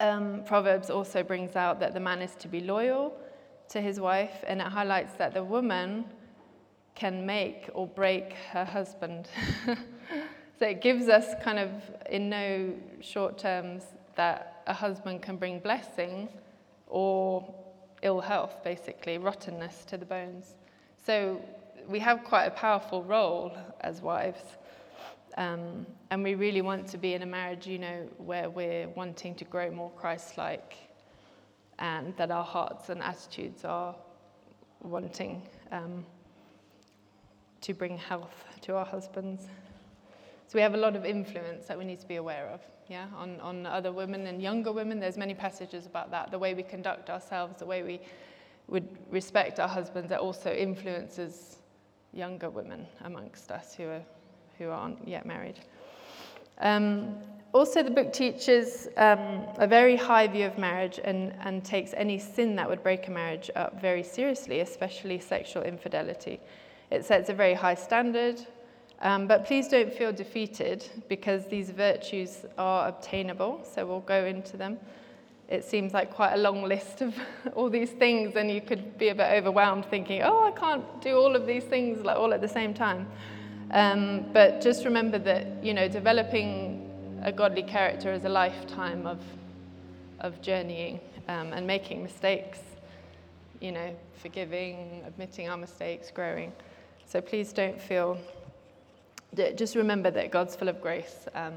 Um, 0.00 0.42
Proverbs 0.44 0.90
also 0.90 1.22
brings 1.22 1.56
out 1.56 1.78
that 1.80 1.94
the 1.94 2.00
man 2.00 2.22
is 2.22 2.34
to 2.36 2.48
be 2.48 2.60
loyal 2.60 3.16
to 3.68 3.80
his 3.80 4.00
wife, 4.00 4.44
and 4.46 4.60
it 4.60 4.66
highlights 4.66 5.14
that 5.14 5.34
the 5.34 5.44
woman 5.44 6.04
can 6.94 7.24
make 7.24 7.68
or 7.74 7.86
break 7.86 8.32
her 8.52 8.64
husband. 8.64 9.28
So 10.60 10.66
it 10.66 10.82
gives 10.82 11.08
us 11.08 11.24
kind 11.42 11.58
of, 11.58 11.70
in 12.10 12.28
no 12.28 12.74
short 13.00 13.38
terms, 13.38 13.82
that 14.16 14.62
a 14.66 14.74
husband 14.74 15.22
can 15.22 15.38
bring 15.38 15.58
blessing 15.58 16.28
or 16.86 17.54
ill 18.02 18.20
health, 18.20 18.62
basically, 18.62 19.16
rottenness 19.16 19.86
to 19.86 19.96
the 19.96 20.04
bones. 20.04 20.56
So 21.02 21.40
we 21.88 21.98
have 22.00 22.24
quite 22.24 22.44
a 22.44 22.50
powerful 22.50 23.02
role 23.02 23.56
as 23.80 24.02
wives. 24.02 24.42
Um, 25.38 25.86
and 26.10 26.22
we 26.22 26.34
really 26.34 26.60
want 26.60 26.86
to 26.88 26.98
be 26.98 27.14
in 27.14 27.22
a 27.22 27.26
marriage, 27.26 27.66
you 27.66 27.78
know, 27.78 28.06
where 28.18 28.50
we're 28.50 28.88
wanting 28.88 29.34
to 29.36 29.46
grow 29.46 29.70
more 29.70 29.90
Christ 29.92 30.36
like 30.36 30.74
and 31.78 32.14
that 32.18 32.30
our 32.30 32.44
hearts 32.44 32.90
and 32.90 33.02
attitudes 33.02 33.64
are 33.64 33.96
wanting 34.82 35.40
um, 35.72 36.04
to 37.62 37.72
bring 37.72 37.96
health 37.96 38.44
to 38.60 38.76
our 38.76 38.84
husbands. 38.84 39.46
So 40.50 40.56
we 40.56 40.62
have 40.62 40.74
a 40.74 40.78
lot 40.78 40.96
of 40.96 41.04
influence 41.04 41.66
that 41.66 41.78
we 41.78 41.84
need 41.84 42.00
to 42.00 42.08
be 42.08 42.16
aware 42.16 42.48
of, 42.48 42.60
yeah, 42.88 43.06
on, 43.16 43.38
on 43.38 43.66
other 43.66 43.92
women 43.92 44.26
and 44.26 44.42
younger 44.42 44.72
women. 44.72 44.98
There's 44.98 45.16
many 45.16 45.32
passages 45.32 45.86
about 45.86 46.10
that. 46.10 46.32
The 46.32 46.40
way 46.40 46.54
we 46.54 46.64
conduct 46.64 47.08
ourselves, 47.08 47.60
the 47.60 47.66
way 47.66 47.84
we 47.84 48.00
would 48.66 48.88
respect 49.12 49.60
our 49.60 49.68
husbands, 49.68 50.08
that 50.08 50.18
also 50.18 50.52
influences 50.52 51.58
younger 52.12 52.50
women 52.50 52.84
amongst 53.04 53.52
us 53.52 53.76
who, 53.76 53.84
are, 53.84 54.02
who 54.58 54.70
aren't 54.70 55.06
yet 55.06 55.24
married. 55.24 55.60
Um, 56.58 57.14
also, 57.52 57.84
the 57.84 57.90
book 57.92 58.12
teaches 58.12 58.88
um, 58.96 59.46
a 59.56 59.68
very 59.68 59.94
high 59.94 60.26
view 60.26 60.46
of 60.46 60.58
marriage 60.58 60.98
and, 61.04 61.32
and 61.44 61.64
takes 61.64 61.94
any 61.96 62.18
sin 62.18 62.56
that 62.56 62.68
would 62.68 62.82
break 62.82 63.06
a 63.06 63.12
marriage 63.12 63.52
up 63.54 63.80
very 63.80 64.02
seriously, 64.02 64.58
especially 64.58 65.20
sexual 65.20 65.62
infidelity. 65.62 66.40
It 66.90 67.04
sets 67.04 67.28
a 67.28 67.34
very 67.34 67.54
high 67.54 67.76
standard 67.76 68.44
um, 69.02 69.26
but 69.26 69.46
please 69.46 69.68
don't 69.68 69.92
feel 69.92 70.12
defeated 70.12 70.86
because 71.08 71.46
these 71.46 71.70
virtues 71.70 72.44
are 72.58 72.88
obtainable, 72.88 73.64
so 73.64 73.86
we'll 73.86 74.00
go 74.00 74.24
into 74.24 74.56
them. 74.56 74.78
it 75.48 75.64
seems 75.64 75.92
like 75.92 76.14
quite 76.14 76.34
a 76.34 76.36
long 76.36 76.62
list 76.62 77.02
of 77.02 77.14
all 77.54 77.68
these 77.68 77.90
things, 77.90 78.36
and 78.36 78.50
you 78.50 78.60
could 78.60 78.96
be 78.98 79.08
a 79.08 79.14
bit 79.14 79.30
overwhelmed 79.32 79.86
thinking, 79.86 80.22
oh, 80.22 80.44
I 80.44 80.52
can't 80.52 80.84
do 81.00 81.16
all 81.16 81.34
of 81.34 81.46
these 81.46 81.64
things 81.64 82.04
like 82.04 82.16
all 82.16 82.32
at 82.32 82.40
the 82.40 82.48
same 82.48 82.72
time. 82.72 83.08
Um, 83.72 84.26
but 84.32 84.60
just 84.60 84.84
remember 84.84 85.18
that, 85.18 85.64
you 85.64 85.74
know, 85.74 85.88
developing 85.88 86.90
a 87.22 87.30
godly 87.32 87.62
character 87.62 88.12
is 88.12 88.24
a 88.24 88.28
lifetime 88.28 89.06
of, 89.06 89.20
of 90.20 90.40
journeying 90.42 91.00
um, 91.28 91.52
and 91.52 91.66
making 91.66 92.02
mistakes, 92.02 92.58
you 93.60 93.72
know, 93.72 93.94
forgiving, 94.14 95.02
admitting 95.06 95.48
our 95.48 95.56
mistakes, 95.56 96.10
growing. 96.10 96.52
So 97.06 97.20
please 97.20 97.52
don't 97.52 97.80
feel, 97.80 98.18
just 99.34 99.76
remember 99.76 100.10
that 100.10 100.30
God's 100.30 100.56
full 100.56 100.68
of 100.68 100.80
grace. 100.80 101.26
Um, 101.34 101.54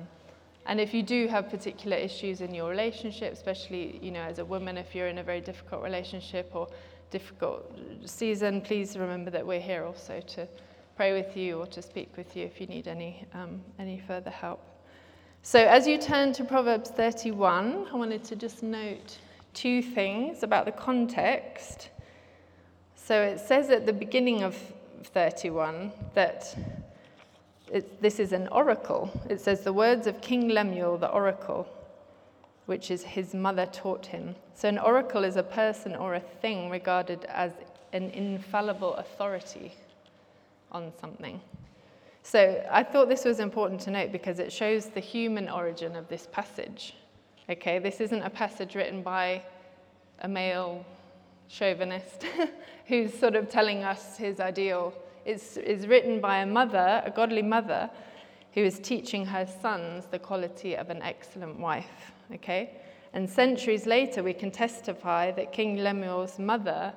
and 0.66 0.80
if 0.80 0.94
you 0.94 1.04
do 1.04 1.28
have 1.28 1.50
particular 1.50 1.98
issues 1.98 2.42
in 2.42 2.54
your 2.54 2.70
relationship, 2.70 3.34
especially 3.34 4.00
you 4.02 4.12
know 4.12 4.22
as 4.22 4.40
a 4.40 4.46
woman, 4.46 4.78
if 4.78 4.96
you're 4.96 5.08
in 5.08 5.18
a 5.18 5.24
very 5.24 5.42
difficult 5.42 5.84
relationship 5.84 6.52
or 6.54 6.68
difficult 7.12 7.78
season, 8.06 8.62
please 8.62 8.98
remember 8.98 9.30
that 9.30 9.46
we're 9.46 9.60
here 9.60 9.84
also 9.86 10.22
to 10.22 10.48
pray 10.96 11.14
with 11.14 11.36
you 11.36 11.60
or 11.60 11.68
to 11.68 11.82
speak 11.82 12.16
with 12.16 12.36
you 12.36 12.46
if 12.46 12.62
you 12.62 12.68
need 12.68 12.88
any 12.88 13.26
um, 13.34 13.62
any 13.78 14.02
further 14.08 14.30
help. 14.30 14.62
So 15.42 15.60
as 15.60 15.86
you 15.86 15.98
turn 15.98 16.32
to 16.34 16.46
Proverbs 16.46 16.90
31, 16.92 17.88
I 17.92 17.96
wanted 17.98 18.24
to 18.26 18.36
just 18.38 18.64
note 18.64 19.18
two 19.54 19.82
things 19.82 20.42
about 20.44 20.64
the 20.64 20.72
context. 20.72 21.90
So 22.96 23.22
it 23.22 23.42
says 23.42 23.70
at 23.70 23.86
the 23.86 23.92
beginning 23.92 24.44
of 24.44 24.56
31 25.04 25.92
that 26.14 26.56
it, 27.74 28.02
this 28.04 28.20
is 28.20 28.34
an 28.34 28.48
oracle. 28.50 29.10
It 29.30 29.42
says, 29.42 29.62
The 29.62 29.74
words 29.74 30.06
of 30.06 30.22
King 30.22 30.50
Lemuel, 30.50 30.98
the 31.00 31.10
oracle, 31.10 31.68
which 32.68 32.92
is 32.92 33.04
his 33.04 33.34
mother 33.34 33.66
taught 33.66 34.06
him. 34.06 34.36
So, 34.54 34.70
an 34.70 34.78
oracle 34.78 35.24
is 35.24 35.38
a 35.38 35.44
person 35.44 35.96
or 35.96 36.14
a 36.14 36.20
thing 36.20 36.70
regarded 36.70 37.26
as 37.26 37.52
an 37.92 38.12
infallible 38.12 38.94
authority 38.96 39.74
on 40.72 40.94
something. 41.02 41.42
So, 42.22 42.64
I 42.72 42.84
thought 42.84 43.10
this 43.10 43.26
was 43.26 43.40
important 43.40 43.82
to 43.82 43.92
note 43.92 44.12
because 44.12 44.38
it 44.38 44.54
shows 44.54 44.86
the 44.86 45.00
human 45.00 45.50
origin 45.50 45.96
of 45.96 46.08
this 46.10 46.28
passage. 46.32 46.96
Okay, 47.50 47.80
this 47.80 48.00
isn't 48.00 48.22
a 48.22 48.30
passage 48.30 48.76
written 48.76 49.02
by 49.02 49.42
a 50.20 50.28
male 50.28 50.86
chauvinist 51.48 52.26
who's 52.86 53.12
sort 53.14 53.36
of 53.36 53.50
telling 53.50 53.84
us 53.84 54.16
his 54.16 54.40
ideal 54.40 54.94
is, 55.26 55.58
is 55.58 55.88
written 55.88 56.20
by 56.20 56.40
a 56.40 56.46
mother, 56.46 57.02
a 57.06 57.12
godly 57.12 57.42
mother, 57.42 57.90
who 58.54 58.62
is 58.62 58.80
teaching 58.80 59.26
her 59.26 59.48
sons 59.62 60.06
the 60.12 60.20
quality 60.20 60.76
of 60.76 60.90
an 60.90 61.02
excellent 61.02 61.60
wife. 61.60 62.12
Okay? 62.34 62.78
And 63.14 63.30
centuries 63.30 63.86
later, 63.86 64.24
we 64.24 64.34
can 64.34 64.52
testify 64.52 65.32
that 65.32 65.52
King 65.52 65.78
Lemuel's 65.78 66.40
mother 66.40 66.94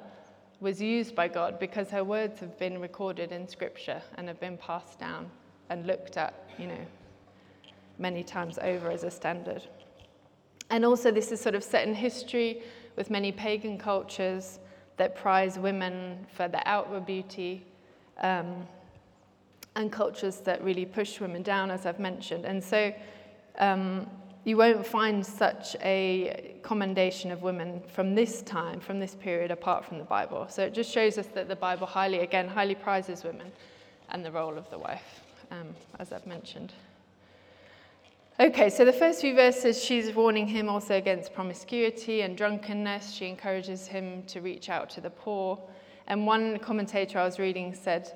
was 0.60 0.80
used 0.80 1.14
by 1.14 1.28
God 1.28 1.58
because 1.58 1.90
her 1.90 2.04
words 2.04 2.40
have 2.40 2.58
been 2.58 2.80
recorded 2.80 3.32
in 3.32 3.46
Scripture 3.46 4.02
and 4.16 4.26
have 4.28 4.40
been 4.40 4.56
passed 4.56 4.98
down 4.98 5.30
and 5.68 5.86
looked 5.86 6.16
at, 6.16 6.48
you 6.58 6.66
know, 6.66 6.86
many 7.98 8.22
times 8.22 8.58
over 8.62 8.90
as 8.90 9.04
a 9.04 9.10
standard. 9.10 9.62
And 10.70 10.84
also, 10.84 11.10
this 11.10 11.32
is 11.32 11.40
sort 11.40 11.54
of 11.54 11.62
set 11.62 11.86
in 11.86 11.94
history 11.94 12.62
with 12.96 13.10
many 13.10 13.30
pagan 13.30 13.78
cultures 13.78 14.58
that 14.96 15.14
prize 15.14 15.58
women 15.58 16.26
for 16.34 16.48
their 16.48 16.62
outward 16.64 17.06
beauty 17.06 17.64
um, 18.20 18.66
and 19.74 19.92
cultures 19.92 20.40
that 20.40 20.62
really 20.64 20.86
push 20.86 21.20
women 21.20 21.42
down, 21.42 21.70
as 21.70 21.86
I've 21.86 22.00
mentioned. 22.00 22.44
And 22.44 22.62
so 22.62 22.92
um, 23.58 24.06
you 24.44 24.56
won't 24.56 24.86
find 24.86 25.24
such 25.24 25.76
a 25.82 26.54
commendation 26.62 27.30
of 27.30 27.42
women 27.42 27.82
from 27.88 28.14
this 28.14 28.42
time, 28.42 28.80
from 28.80 28.98
this 28.98 29.14
period, 29.14 29.50
apart 29.50 29.84
from 29.84 29.98
the 29.98 30.04
Bible. 30.04 30.46
So 30.48 30.62
it 30.62 30.72
just 30.72 30.90
shows 30.90 31.18
us 31.18 31.26
that 31.34 31.48
the 31.48 31.56
Bible 31.56 31.86
highly, 31.86 32.20
again, 32.20 32.48
highly 32.48 32.74
prizes 32.74 33.24
women 33.24 33.52
and 34.10 34.24
the 34.24 34.30
role 34.30 34.56
of 34.56 34.68
the 34.70 34.78
wife, 34.78 35.20
um, 35.50 35.74
as 35.98 36.12
I've 36.12 36.26
mentioned. 36.26 36.72
Okay, 38.38 38.68
so 38.68 38.84
the 38.84 38.92
first 38.92 39.22
few 39.22 39.34
verses, 39.34 39.82
she's 39.82 40.14
warning 40.14 40.46
him 40.46 40.68
also 40.68 40.96
against 40.96 41.32
promiscuity 41.32 42.20
and 42.20 42.36
drunkenness. 42.36 43.12
She 43.12 43.26
encourages 43.26 43.86
him 43.86 44.22
to 44.24 44.40
reach 44.40 44.68
out 44.68 44.90
to 44.90 45.00
the 45.00 45.08
poor. 45.08 45.58
And 46.06 46.26
one 46.26 46.58
commentator 46.58 47.18
I 47.18 47.24
was 47.24 47.38
reading 47.38 47.74
said 47.74 48.12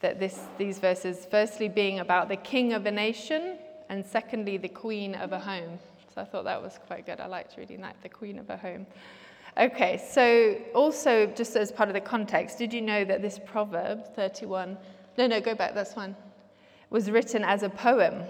that 0.00 0.20
this, 0.20 0.40
these 0.58 0.78
verses, 0.78 1.26
firstly, 1.30 1.68
being 1.68 2.00
about 2.00 2.28
the 2.28 2.36
king 2.36 2.72
of 2.72 2.86
a 2.86 2.90
nation, 2.90 3.58
and 3.88 4.04
secondly, 4.04 4.56
the 4.56 4.68
queen 4.68 5.14
of 5.14 5.32
a 5.32 5.38
home. 5.38 5.78
So 6.14 6.20
I 6.20 6.24
thought 6.24 6.44
that 6.44 6.62
was 6.62 6.78
quite 6.86 7.06
good. 7.06 7.20
I 7.20 7.26
liked 7.26 7.56
reading 7.56 7.80
that, 7.82 7.96
the 8.02 8.08
queen 8.08 8.38
of 8.38 8.48
a 8.50 8.56
home. 8.56 8.86
Okay, 9.58 10.02
so 10.10 10.56
also, 10.74 11.26
just 11.26 11.56
as 11.56 11.72
part 11.72 11.88
of 11.88 11.94
the 11.94 12.00
context, 12.00 12.58
did 12.58 12.72
you 12.74 12.82
know 12.82 13.04
that 13.04 13.22
this 13.22 13.40
proverb, 13.44 14.14
31, 14.14 14.76
no, 15.16 15.26
no, 15.26 15.40
go 15.40 15.54
back, 15.54 15.74
that's 15.74 15.94
fine, 15.94 16.14
was 16.90 17.10
written 17.10 17.42
as 17.42 17.62
a 17.62 17.70
poem? 17.70 18.22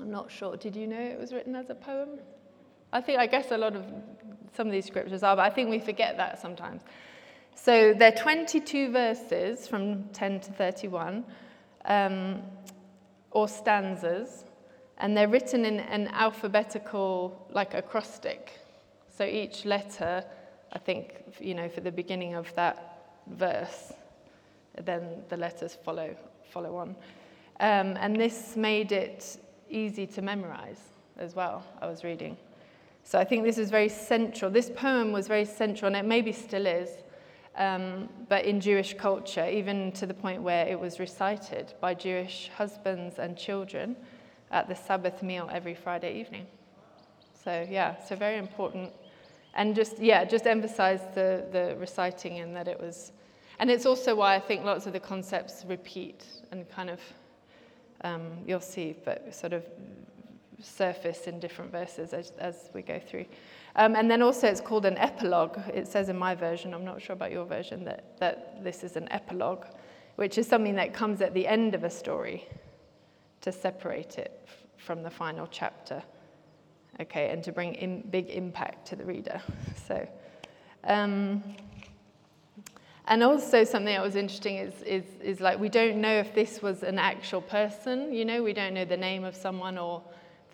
I'm 0.00 0.10
not 0.10 0.30
sure. 0.30 0.56
Did 0.56 0.76
you 0.76 0.86
know 0.86 1.00
it 1.00 1.18
was 1.18 1.32
written 1.32 1.54
as 1.56 1.68
a 1.68 1.74
poem? 1.74 2.20
I 2.92 3.00
think, 3.00 3.18
I 3.18 3.26
guess 3.26 3.50
a 3.50 3.58
lot 3.58 3.74
of 3.74 3.84
some 4.56 4.68
of 4.68 4.72
these 4.72 4.86
scriptures 4.86 5.22
are, 5.24 5.34
but 5.34 5.42
I 5.42 5.50
think 5.50 5.68
we 5.68 5.80
forget 5.80 6.16
that 6.16 6.40
sometimes. 6.40 6.82
So 7.54 7.94
there 7.94 8.12
are 8.12 8.16
22 8.16 8.90
verses 8.90 9.66
from 9.66 10.04
10 10.08 10.40
to 10.40 10.52
31, 10.52 11.24
um, 11.86 12.42
or 13.30 13.48
stanzas, 13.48 14.44
and 14.98 15.16
they're 15.16 15.28
written 15.28 15.64
in 15.64 15.80
an 15.80 16.08
alphabetical, 16.08 17.46
like 17.50 17.74
acrostic. 17.74 18.52
So 19.16 19.24
each 19.24 19.64
letter, 19.64 20.24
I 20.72 20.78
think, 20.78 21.24
you 21.40 21.54
know, 21.54 21.68
for 21.68 21.80
the 21.80 21.92
beginning 21.92 22.34
of 22.34 22.52
that 22.54 23.22
verse, 23.28 23.92
then 24.82 25.22
the 25.28 25.36
letters 25.36 25.76
follow, 25.84 26.16
follow 26.50 26.76
on. 26.76 26.90
Um, 27.60 27.96
and 28.00 28.16
this 28.16 28.56
made 28.56 28.92
it 28.92 29.38
easy 29.70 30.06
to 30.08 30.22
memorize 30.22 30.80
as 31.18 31.34
well, 31.34 31.64
I 31.80 31.86
was 31.86 32.04
reading. 32.04 32.36
So 33.04 33.18
I 33.18 33.24
think 33.24 33.44
this 33.44 33.58
is 33.58 33.70
very 33.70 33.88
central. 33.88 34.50
This 34.50 34.70
poem 34.70 35.12
was 35.12 35.28
very 35.28 35.44
central, 35.44 35.88
and 35.88 35.96
it 35.96 36.08
maybe 36.08 36.32
still 36.32 36.66
is, 36.66 36.90
um, 37.56 38.08
but 38.28 38.44
in 38.44 38.60
Jewish 38.60 38.94
culture, 38.94 39.48
even 39.48 39.92
to 39.92 40.06
the 40.06 40.14
point 40.14 40.42
where 40.42 40.66
it 40.66 40.78
was 40.78 40.98
recited 40.98 41.74
by 41.80 41.94
Jewish 41.94 42.50
husbands 42.56 43.18
and 43.18 43.36
children 43.36 43.96
at 44.50 44.68
the 44.68 44.74
Sabbath 44.74 45.22
meal 45.22 45.48
every 45.52 45.74
Friday 45.74 46.18
evening. 46.20 46.46
So, 47.44 47.66
yeah, 47.70 48.02
so 48.02 48.16
very 48.16 48.38
important. 48.38 48.92
And 49.54 49.74
just, 49.74 49.98
yeah, 49.98 50.24
just 50.24 50.46
emphasize 50.46 51.00
the, 51.14 51.44
the 51.52 51.76
reciting 51.78 52.40
and 52.40 52.56
that 52.56 52.66
it 52.66 52.80
was. 52.80 53.12
And 53.60 53.70
it's 53.70 53.86
also 53.86 54.16
why 54.16 54.34
I 54.34 54.40
think 54.40 54.64
lots 54.64 54.86
of 54.86 54.92
the 54.92 55.00
concepts 55.00 55.64
repeat 55.64 56.24
and 56.50 56.68
kind 56.68 56.90
of, 56.90 57.00
um, 58.02 58.38
you'll 58.46 58.60
see, 58.60 58.96
but 59.04 59.32
sort 59.32 59.52
of 59.52 59.64
surface 60.64 61.26
in 61.26 61.38
different 61.40 61.70
verses 61.70 62.12
as, 62.12 62.32
as 62.38 62.70
we 62.72 62.82
go 62.82 62.98
through. 62.98 63.26
Um, 63.76 63.96
and 63.96 64.10
then 64.10 64.22
also 64.22 64.46
it's 64.46 64.60
called 64.60 64.86
an 64.86 64.96
epilogue. 64.98 65.58
It 65.72 65.88
says 65.88 66.08
in 66.08 66.16
my 66.16 66.34
version, 66.34 66.72
I'm 66.74 66.84
not 66.84 67.02
sure 67.02 67.14
about 67.14 67.32
your 67.32 67.44
version, 67.44 67.84
that, 67.84 68.18
that 68.18 68.62
this 68.62 68.84
is 68.84 68.96
an 68.96 69.08
epilogue, 69.10 69.64
which 70.16 70.38
is 70.38 70.46
something 70.46 70.76
that 70.76 70.94
comes 70.94 71.20
at 71.20 71.34
the 71.34 71.46
end 71.46 71.74
of 71.74 71.84
a 71.84 71.90
story 71.90 72.46
to 73.40 73.52
separate 73.52 74.18
it 74.18 74.48
from 74.76 75.02
the 75.02 75.10
final 75.10 75.48
chapter, 75.50 76.02
okay, 77.00 77.30
and 77.30 77.42
to 77.44 77.52
bring 77.52 77.74
in 77.74 78.02
big 78.10 78.30
impact 78.30 78.86
to 78.88 78.96
the 78.96 79.04
reader. 79.04 79.40
So, 79.86 80.08
um, 80.84 81.42
and 83.06 83.22
also 83.22 83.64
something 83.64 83.92
that 83.92 84.02
was 84.02 84.16
interesting 84.16 84.56
is, 84.56 84.72
is, 84.82 85.04
is 85.22 85.40
like 85.40 85.58
we 85.58 85.68
don't 85.68 86.00
know 86.00 86.18
if 86.18 86.34
this 86.34 86.62
was 86.62 86.82
an 86.82 86.98
actual 86.98 87.42
person, 87.42 88.14
you 88.14 88.24
know, 88.24 88.42
we 88.42 88.54
don't 88.54 88.72
know 88.72 88.86
the 88.86 88.96
name 88.96 89.24
of 89.24 89.36
someone 89.36 89.76
or 89.76 90.02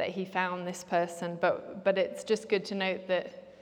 that 0.00 0.08
he 0.08 0.24
found 0.24 0.66
this 0.66 0.82
person, 0.82 1.36
but, 1.42 1.84
but 1.84 1.98
it's 1.98 2.24
just 2.24 2.48
good 2.48 2.64
to 2.64 2.74
note 2.74 3.06
that, 3.06 3.58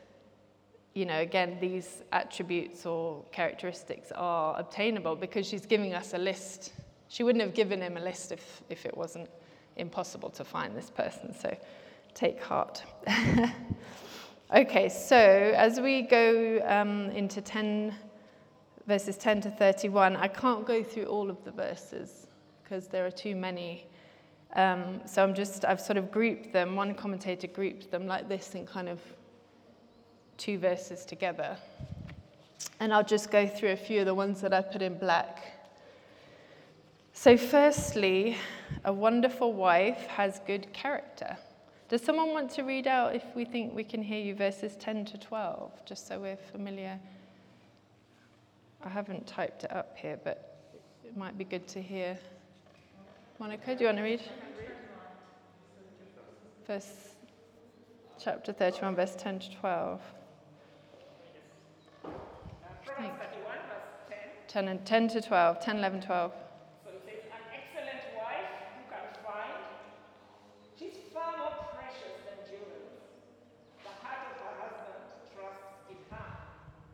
you 0.94 1.04
know, 1.04 1.18
again, 1.18 1.58
these 1.60 2.04
attributes 2.12 2.86
or 2.86 3.24
characteristics 3.32 4.12
are 4.14 4.56
obtainable 4.56 5.16
because 5.16 5.48
she's 5.48 5.66
giving 5.66 5.94
us 5.94 6.14
a 6.14 6.18
list. 6.18 6.74
She 7.08 7.24
wouldn't 7.24 7.42
have 7.42 7.54
given 7.54 7.82
him 7.82 7.96
a 7.96 8.00
list 8.00 8.30
if, 8.30 8.62
if 8.70 8.86
it 8.86 8.96
wasn't 8.96 9.28
impossible 9.74 10.30
to 10.30 10.44
find 10.44 10.76
this 10.76 10.90
person, 10.90 11.34
so 11.34 11.56
take 12.14 12.40
heart. 12.40 12.84
okay, 14.54 14.88
so 14.88 15.16
as 15.16 15.80
we 15.80 16.02
go 16.02 16.62
um, 16.68 17.10
into 17.16 17.40
10, 17.40 17.92
verses 18.86 19.16
10 19.16 19.40
to 19.40 19.50
31, 19.50 20.14
I 20.14 20.28
can't 20.28 20.64
go 20.64 20.84
through 20.84 21.06
all 21.06 21.30
of 21.30 21.42
the 21.44 21.50
verses 21.50 22.28
because 22.62 22.86
there 22.86 23.04
are 23.04 23.10
too 23.10 23.34
many 23.34 23.88
um, 24.54 25.00
so 25.06 25.22
I'm 25.22 25.34
just, 25.34 25.64
I've 25.64 25.80
sort 25.80 25.98
of 25.98 26.10
grouped 26.10 26.52
them, 26.52 26.74
one 26.74 26.94
commentator 26.94 27.46
grouped 27.46 27.90
them 27.90 28.06
like 28.06 28.28
this 28.28 28.54
in 28.54 28.66
kind 28.66 28.88
of 28.88 29.00
two 30.36 30.58
verses 30.58 31.04
together. 31.04 31.56
And 32.80 32.92
I'll 32.92 33.04
just 33.04 33.30
go 33.30 33.46
through 33.46 33.72
a 33.72 33.76
few 33.76 34.00
of 34.00 34.06
the 34.06 34.14
ones 34.14 34.40
that 34.40 34.52
I 34.52 34.62
put 34.62 34.82
in 34.82 34.98
black. 34.98 35.52
So, 37.12 37.36
firstly, 37.36 38.36
a 38.84 38.92
wonderful 38.92 39.52
wife 39.52 40.06
has 40.06 40.40
good 40.46 40.72
character. 40.72 41.36
Does 41.88 42.02
someone 42.02 42.28
want 42.28 42.50
to 42.52 42.62
read 42.62 42.86
out 42.86 43.16
if 43.16 43.24
we 43.34 43.44
think 43.44 43.74
we 43.74 43.82
can 43.82 44.02
hear 44.02 44.20
you 44.20 44.34
verses 44.34 44.76
10 44.76 45.06
to 45.06 45.18
12, 45.18 45.84
just 45.84 46.06
so 46.06 46.20
we're 46.20 46.36
familiar? 46.36 46.98
I 48.84 48.88
haven't 48.88 49.26
typed 49.26 49.64
it 49.64 49.72
up 49.74 49.96
here, 49.96 50.20
but 50.22 50.58
it 51.04 51.16
might 51.16 51.36
be 51.36 51.44
good 51.44 51.66
to 51.68 51.82
hear. 51.82 52.16
Monica, 53.38 53.74
do 53.74 53.80
you 53.80 53.86
want 53.86 53.98
to 53.98 54.02
read? 54.02 54.22
Verse 56.66 57.14
chapter 58.18 58.52
31, 58.52 58.96
verse 58.96 59.14
10 59.16 59.38
to 59.38 59.56
12. 59.60 60.00
Proverbs 62.02 63.18
31, 63.20 63.56
verse 63.68 63.86
10. 64.48 64.66
10, 64.66 64.68
and 64.68 64.84
10 64.84 65.08
to 65.08 65.20
12, 65.20 65.60
10, 65.60 65.76
11, 65.78 66.00
12. 66.02 66.32
So 66.32 66.90
it 66.90 67.02
says, 67.06 67.14
An 67.30 67.44
excellent 67.54 68.02
wife 68.16 68.50
who 68.74 68.82
can 68.90 69.06
find, 69.22 69.62
she's 70.76 70.98
far 71.14 71.38
more 71.38 71.54
precious 71.78 72.18
than 72.26 72.42
jewels. 72.42 73.06
The 73.86 73.94
heart 74.02 74.34
of 74.34 74.36
her 74.42 74.54
husband 74.66 74.98
trusts 75.30 75.86
in 75.88 76.00
her, 76.10 76.30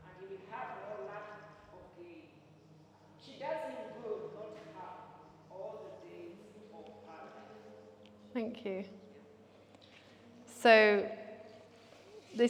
and 0.05 0.13
he 0.21 0.27
will 0.29 0.45
have 0.53 0.77
no 0.93 1.09
lack 1.09 1.41
of 1.73 1.83
gain. 1.97 2.29
She 3.25 3.41
does 3.41 3.65
him 3.65 3.97
good, 4.05 4.29
not 4.37 4.61
harm, 4.77 5.09
all 5.51 5.89
the 5.89 6.05
days 6.05 6.37
of 6.77 6.85
her 6.85 6.93
life. 7.09 7.65
Thank 8.35 8.65
you. 8.67 8.85
So, 10.65 11.07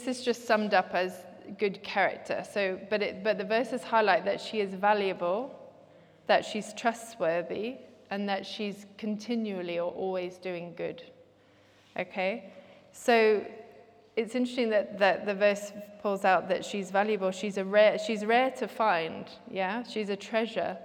this 0.05 0.19
is 0.19 0.25
just 0.25 0.47
summed 0.47 0.75
up 0.75 0.95
as 0.95 1.13
good 1.59 1.83
character. 1.83 2.45
So, 2.53 2.79
but, 2.91 3.03
it, 3.03 3.25
but 3.25 3.39
the 3.39 3.45
verses 3.45 3.83
highlight 3.83 4.25
that 4.25 4.41
she 4.41 4.61
is 4.61 4.75
valuable, 4.75 5.55
that 6.27 6.45
she's 6.45 6.73
trustworthy, 6.75 7.77
and 8.11 8.29
that 8.29 8.47
she's 8.47 8.87
continually 8.99 9.79
or 9.79 9.91
always 9.93 10.37
doing 10.39 10.75
good. 10.77 11.03
Okay? 11.99 12.53
So, 12.93 13.45
it's 14.17 14.35
interesting 14.35 14.71
that, 14.71 14.99
that 14.99 15.27
the 15.27 15.35
verse 15.35 15.73
pulls 16.01 16.25
out 16.25 16.49
that 16.49 16.65
she's 16.65 16.91
valuable. 16.91 17.31
She's, 17.31 17.57
a 17.57 17.65
rare, 17.65 17.99
she's 17.99 18.25
rare 18.25 18.51
to 18.53 18.69
find, 18.69 19.27
yeah? 19.51 19.83
She's 19.83 20.09
a 20.09 20.17
treasure. 20.17 20.77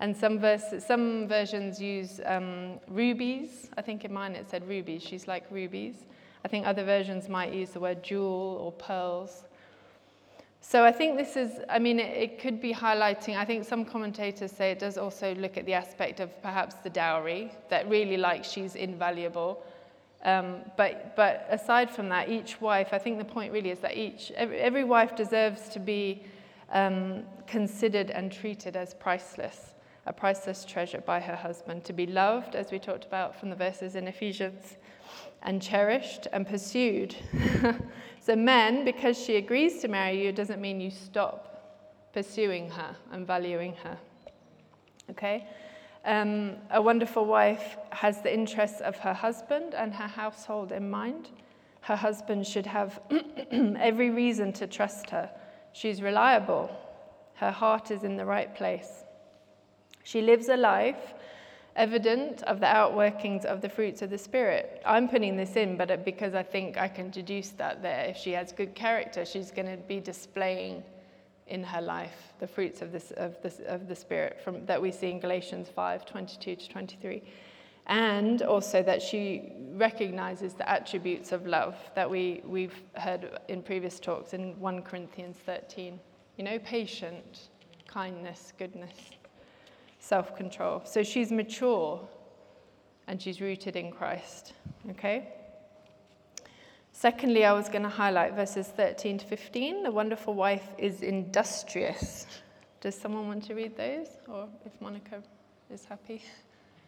And 0.00 0.16
some, 0.16 0.38
verses, 0.38 0.86
some 0.86 1.28
versions 1.28 1.78
use 1.80 2.20
um, 2.24 2.80
rubies. 2.88 3.68
I 3.76 3.82
think 3.82 4.06
in 4.06 4.12
mine 4.12 4.34
it 4.34 4.48
said 4.48 4.66
rubies. 4.66 5.02
She's 5.02 5.28
like 5.28 5.44
rubies. 5.50 6.06
I 6.44 6.48
think 6.48 6.66
other 6.66 6.84
versions 6.84 7.28
might 7.28 7.52
use 7.52 7.70
the 7.70 7.80
word 7.80 8.02
jewel 8.02 8.58
or 8.60 8.72
pearls. 8.72 9.44
So 10.62 10.84
I 10.84 10.92
think 10.92 11.16
this 11.16 11.36
is, 11.36 11.60
I 11.68 11.78
mean, 11.78 11.98
it, 11.98 12.16
it, 12.16 12.38
could 12.38 12.60
be 12.60 12.72
highlighting, 12.72 13.36
I 13.36 13.44
think 13.44 13.64
some 13.64 13.84
commentators 13.84 14.52
say 14.52 14.70
it 14.70 14.78
does 14.78 14.98
also 14.98 15.34
look 15.34 15.56
at 15.56 15.66
the 15.66 15.74
aspect 15.74 16.20
of 16.20 16.30
perhaps 16.42 16.76
the 16.76 16.90
dowry, 16.90 17.50
that 17.70 17.88
really 17.88 18.16
like 18.16 18.44
she's 18.44 18.76
invaluable. 18.76 19.62
Um, 20.22 20.58
but, 20.76 21.16
but 21.16 21.46
aside 21.50 21.90
from 21.90 22.10
that, 22.10 22.28
each 22.28 22.60
wife, 22.60 22.88
I 22.92 22.98
think 22.98 23.18
the 23.18 23.24
point 23.24 23.52
really 23.52 23.70
is 23.70 23.78
that 23.80 23.96
each, 23.96 24.30
every, 24.32 24.58
every 24.58 24.84
wife 24.84 25.16
deserves 25.16 25.70
to 25.70 25.78
be 25.78 26.22
um, 26.72 27.24
considered 27.46 28.10
and 28.10 28.30
treated 28.30 28.76
as 28.76 28.92
priceless, 28.94 29.74
a 30.06 30.12
priceless 30.12 30.64
treasure 30.64 31.00
by 31.00 31.20
her 31.20 31.36
husband, 31.36 31.84
to 31.84 31.94
be 31.94 32.06
loved, 32.06 32.54
as 32.54 32.70
we 32.70 32.78
talked 32.78 33.06
about 33.06 33.34
from 33.34 33.48
the 33.48 33.56
verses 33.56 33.96
in 33.96 34.06
Ephesians, 34.06 34.76
and 35.42 35.60
cherished 35.60 36.26
and 36.32 36.46
pursued. 36.46 37.14
so, 38.20 38.36
men, 38.36 38.84
because 38.84 39.18
she 39.18 39.36
agrees 39.36 39.80
to 39.82 39.88
marry 39.88 40.24
you, 40.24 40.32
doesn't 40.32 40.60
mean 40.60 40.80
you 40.80 40.90
stop 40.90 42.10
pursuing 42.12 42.70
her 42.70 42.96
and 43.12 43.26
valuing 43.26 43.74
her. 43.82 43.96
Okay? 45.10 45.46
Um, 46.04 46.56
a 46.70 46.80
wonderful 46.80 47.26
wife 47.26 47.76
has 47.90 48.22
the 48.22 48.32
interests 48.32 48.80
of 48.80 48.96
her 48.98 49.12
husband 49.12 49.74
and 49.74 49.92
her 49.94 50.06
household 50.06 50.72
in 50.72 50.88
mind. 50.88 51.30
Her 51.82 51.96
husband 51.96 52.46
should 52.46 52.66
have 52.66 53.00
every 53.50 54.10
reason 54.10 54.52
to 54.54 54.66
trust 54.66 55.10
her. 55.10 55.30
She's 55.72 56.02
reliable. 56.02 56.70
Her 57.34 57.50
heart 57.50 57.90
is 57.90 58.04
in 58.04 58.16
the 58.16 58.24
right 58.24 58.54
place. 58.54 59.04
She 60.04 60.22
lives 60.22 60.48
a 60.48 60.56
life 60.56 61.14
evident 61.76 62.42
of 62.44 62.60
the 62.60 62.66
outworkings 62.66 63.44
of 63.44 63.60
the 63.60 63.68
fruits 63.68 64.02
of 64.02 64.10
the 64.10 64.18
Spirit. 64.18 64.82
I'm 64.84 65.08
putting 65.08 65.36
this 65.36 65.56
in, 65.56 65.76
but 65.76 66.04
because 66.04 66.34
I 66.34 66.42
think 66.42 66.76
I 66.76 66.88
can 66.88 67.10
deduce 67.10 67.50
that 67.50 67.82
there. 67.82 68.04
If 68.04 68.16
she 68.16 68.32
has 68.32 68.52
good 68.52 68.74
character, 68.74 69.24
she's 69.24 69.50
going 69.50 69.68
to 69.68 69.76
be 69.76 70.00
displaying 70.00 70.82
in 71.46 71.64
her 71.64 71.80
life 71.80 72.32
the 72.38 72.46
fruits 72.46 72.80
of, 72.80 72.92
this, 72.92 73.10
of, 73.16 73.36
this, 73.42 73.60
of 73.66 73.88
the 73.88 73.94
Spirit 73.94 74.40
from, 74.42 74.64
that 74.66 74.80
we 74.80 74.92
see 74.92 75.10
in 75.10 75.20
Galatians 75.20 75.68
5 75.74 76.06
22 76.06 76.56
to 76.56 76.68
23. 76.68 77.22
And 77.86 78.42
also 78.42 78.82
that 78.84 79.02
she 79.02 79.52
recognizes 79.72 80.54
the 80.54 80.68
attributes 80.68 81.32
of 81.32 81.46
love 81.46 81.76
that 81.96 82.08
we, 82.08 82.40
we've 82.44 82.82
heard 82.94 83.40
in 83.48 83.62
previous 83.62 83.98
talks 83.98 84.32
in 84.32 84.58
1 84.60 84.82
Corinthians 84.82 85.36
13. 85.44 85.98
You 86.36 86.44
know, 86.44 86.58
patient, 86.60 87.48
kindness, 87.88 88.52
goodness 88.58 88.92
self 90.00 90.36
control. 90.36 90.82
So 90.84 91.02
she's 91.02 91.30
mature 91.30 92.00
and 93.06 93.20
she's 93.22 93.40
rooted 93.40 93.76
in 93.76 93.92
Christ. 93.92 94.54
Okay? 94.90 95.28
Secondly, 96.92 97.44
I 97.44 97.52
was 97.52 97.68
going 97.68 97.82
to 97.82 97.88
highlight 97.88 98.34
verses 98.34 98.66
13 98.66 99.18
to 99.18 99.26
15. 99.26 99.84
The 99.84 99.90
wonderful 99.90 100.34
wife 100.34 100.68
is 100.76 101.02
industrious. 101.02 102.26
Does 102.80 102.94
someone 102.94 103.28
want 103.28 103.44
to 103.44 103.54
read 103.54 103.76
those? 103.76 104.08
Or 104.28 104.48
if 104.66 104.72
Monica 104.80 105.22
is 105.72 105.84
happy? 105.84 106.22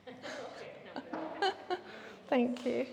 Thank 2.29 2.67
you. 2.67 2.87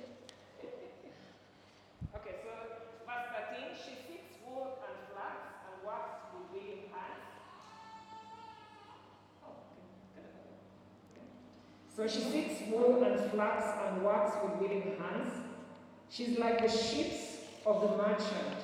So 11.99 12.07
she 12.07 12.21
seeks 12.21 12.61
wool 12.71 13.03
and 13.03 13.29
flax 13.29 13.65
and 13.85 14.05
works 14.05 14.31
with 14.41 14.53
willing 14.61 14.95
hands. 14.97 15.33
She's 16.09 16.39
like 16.39 16.61
the 16.61 16.69
ships 16.69 17.39
of 17.65 17.81
the 17.81 17.97
merchant. 17.97 18.55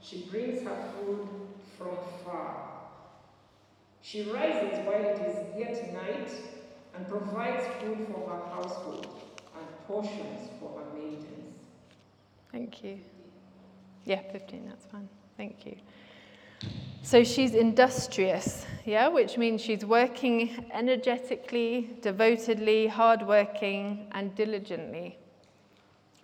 She 0.00 0.26
brings 0.30 0.62
her 0.62 0.84
food 0.94 1.28
from 1.76 1.96
far. 2.24 2.68
She 4.00 4.30
rises 4.30 4.78
while 4.86 5.04
it 5.04 5.20
is 5.26 5.58
yet 5.58 5.92
night 5.92 6.30
and 6.94 7.08
provides 7.08 7.64
food 7.80 8.06
for 8.12 8.30
her 8.30 8.48
household 8.54 9.08
and 9.56 9.86
portions 9.88 10.48
for 10.60 10.78
her 10.78 10.96
maidens. 10.96 11.56
Thank 12.52 12.84
you. 12.84 13.00
Yeah, 14.04 14.22
15, 14.30 14.66
that's 14.68 14.86
fine. 14.86 15.08
Thank 15.36 15.66
you. 15.66 15.74
So 17.08 17.24
she's 17.24 17.54
industrious, 17.54 18.66
yeah, 18.84 19.08
which 19.08 19.38
means 19.38 19.62
she's 19.62 19.82
working 19.82 20.66
energetically, 20.74 21.96
devotedly, 22.02 22.86
hardworking, 22.86 24.08
and 24.12 24.34
diligently. 24.34 25.16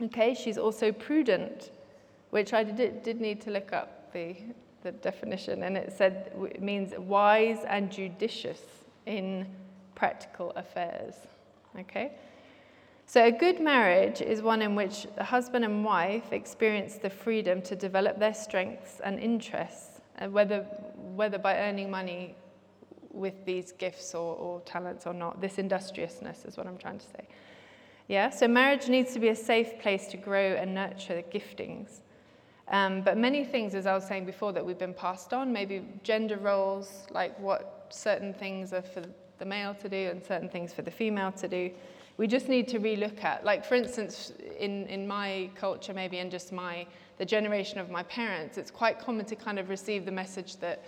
Okay, 0.03 0.35
she's 0.35 0.59
also 0.59 0.93
prudent, 0.93 1.71
which 2.31 2.53
I 2.53 2.65
did, 2.65 3.03
did 3.03 3.19
need 3.19 3.41
to 3.43 3.51
look 3.51 3.73
up 3.73 4.13
the, 4.13 4.37
the 4.83 4.93
definition, 4.93 5.63
and 5.63 5.77
it 5.77 5.91
said 5.97 6.33
it 6.39 6.61
means 6.61 6.93
wise 6.99 7.65
and 7.67 7.91
judicious 7.91 8.61
in 9.07 9.47
practical 9.95 10.51
affairs. 10.51 11.15
Okay? 11.79 12.13
So, 13.07 13.25
a 13.25 13.33
good 13.33 13.59
marriage 13.59 14.21
is 14.21 14.43
one 14.43 14.61
in 14.61 14.75
which 14.75 15.07
the 15.17 15.25
husband 15.25 15.65
and 15.65 15.83
wife 15.83 16.31
experience 16.31 16.97
the 16.97 17.09
freedom 17.09 17.63
to 17.63 17.75
develop 17.75 18.19
their 18.19 18.35
strengths 18.35 19.01
and 19.03 19.19
interests 19.19 19.94
uh, 20.19 20.29
whether, 20.29 20.61
whether 21.15 21.39
by 21.39 21.59
earning 21.59 21.91
money 21.91 22.35
with 23.11 23.45
these 23.45 23.73
gifts 23.73 24.15
or, 24.15 24.37
or 24.37 24.61
talents 24.63 25.07
or 25.07 25.15
not. 25.15 25.41
This 25.41 25.59
industriousness 25.59 26.45
is 26.45 26.57
what 26.57 26.67
I'm 26.67 26.79
trying 26.79 26.99
to 26.99 27.07
say. 27.07 27.29
Yeah, 28.09 28.29
so 28.31 28.47
marriage 28.47 28.89
needs 28.89 29.15
to 29.15 29.21
be 29.21 29.29
a 29.29 29.37
safe 29.37 29.79
place 29.79 30.09
to 30.09 30.17
grow 30.17 30.55
and 30.55 30.75
nurture 30.75 31.15
the 31.15 31.39
giftings. 31.39 32.01
Um, 32.69 33.03
but 33.03 33.17
many 33.17 33.45
things, 33.45 33.75
as 33.75 33.87
I 33.87 33.95
was 33.95 34.07
saying 34.07 34.27
before, 34.27 34.53
that 34.53 34.65
we've 34.65 34.79
been 34.79 34.95
passed 34.95 35.33
on, 35.33 35.53
maybe 35.53 35.85
gender 36.03 36.37
roles, 36.37 37.07
like 37.11 37.39
what 37.39 37.87
certain 37.91 38.35
things 38.35 38.73
are 38.73 38.83
for 38.83 39.03
the 39.39 39.45
male 39.45 39.75
to 39.75 39.89
do 39.89 40.11
and 40.11 40.23
certain 40.23 40.49
things 40.49 40.73
for 40.73 40.83
the 40.83 40.91
female 40.91 41.33
to 41.33 41.49
do, 41.49 41.71
we 42.17 42.27
just 42.27 42.49
need 42.49 42.69
to 42.69 42.79
relook 42.79 43.25
at. 43.25 43.45
Like, 43.45 43.65
for 43.65 43.75
instance, 43.75 44.33
in, 44.59 44.87
in 44.87 45.07
my 45.07 45.51
culture, 45.55 45.93
maybe, 45.93 46.19
and 46.19 46.31
just 46.31 46.53
my 46.53 46.87
the 47.19 47.25
generation 47.25 47.79
of 47.79 47.91
my 47.91 48.03
parents, 48.05 48.59
it's 48.59 48.71
quite 48.71 48.99
common 48.99 49.25
to 49.27 49.37
kind 49.37 49.59
of 49.59 49.69
receive 49.69 50.05
the 50.05 50.13
message 50.13 50.57
that, 50.57 50.83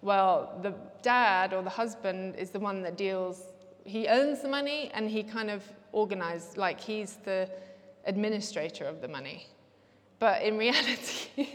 well, 0.00 0.58
the 0.62 0.74
dad 1.02 1.52
or 1.52 1.62
the 1.62 1.70
husband 1.70 2.36
is 2.36 2.50
the 2.50 2.60
one 2.60 2.82
that 2.82 2.96
deals, 2.96 3.52
he 3.84 4.08
earns 4.08 4.42
the 4.42 4.48
money 4.48 4.90
and 4.94 5.10
he 5.10 5.22
kind 5.22 5.50
of 5.50 5.62
organizes, 5.92 6.56
like 6.56 6.80
he's 6.80 7.18
the 7.24 7.48
administrator 8.04 8.84
of 8.84 9.00
the 9.00 9.08
money. 9.08 9.46
But 10.18 10.42
in 10.42 10.56
reality, 10.66 11.48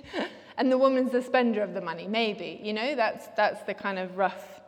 and 0.58 0.72
the 0.72 0.78
woman's 0.78 1.12
the 1.12 1.22
spender 1.22 1.62
of 1.62 1.74
the 1.74 1.82
money, 1.82 2.08
maybe, 2.08 2.60
you 2.62 2.74
know, 2.74 2.96
that's, 2.96 3.28
that's 3.38 3.62
the 3.64 3.74
kind 3.74 4.00
of 4.00 4.18
rough. 4.18 4.62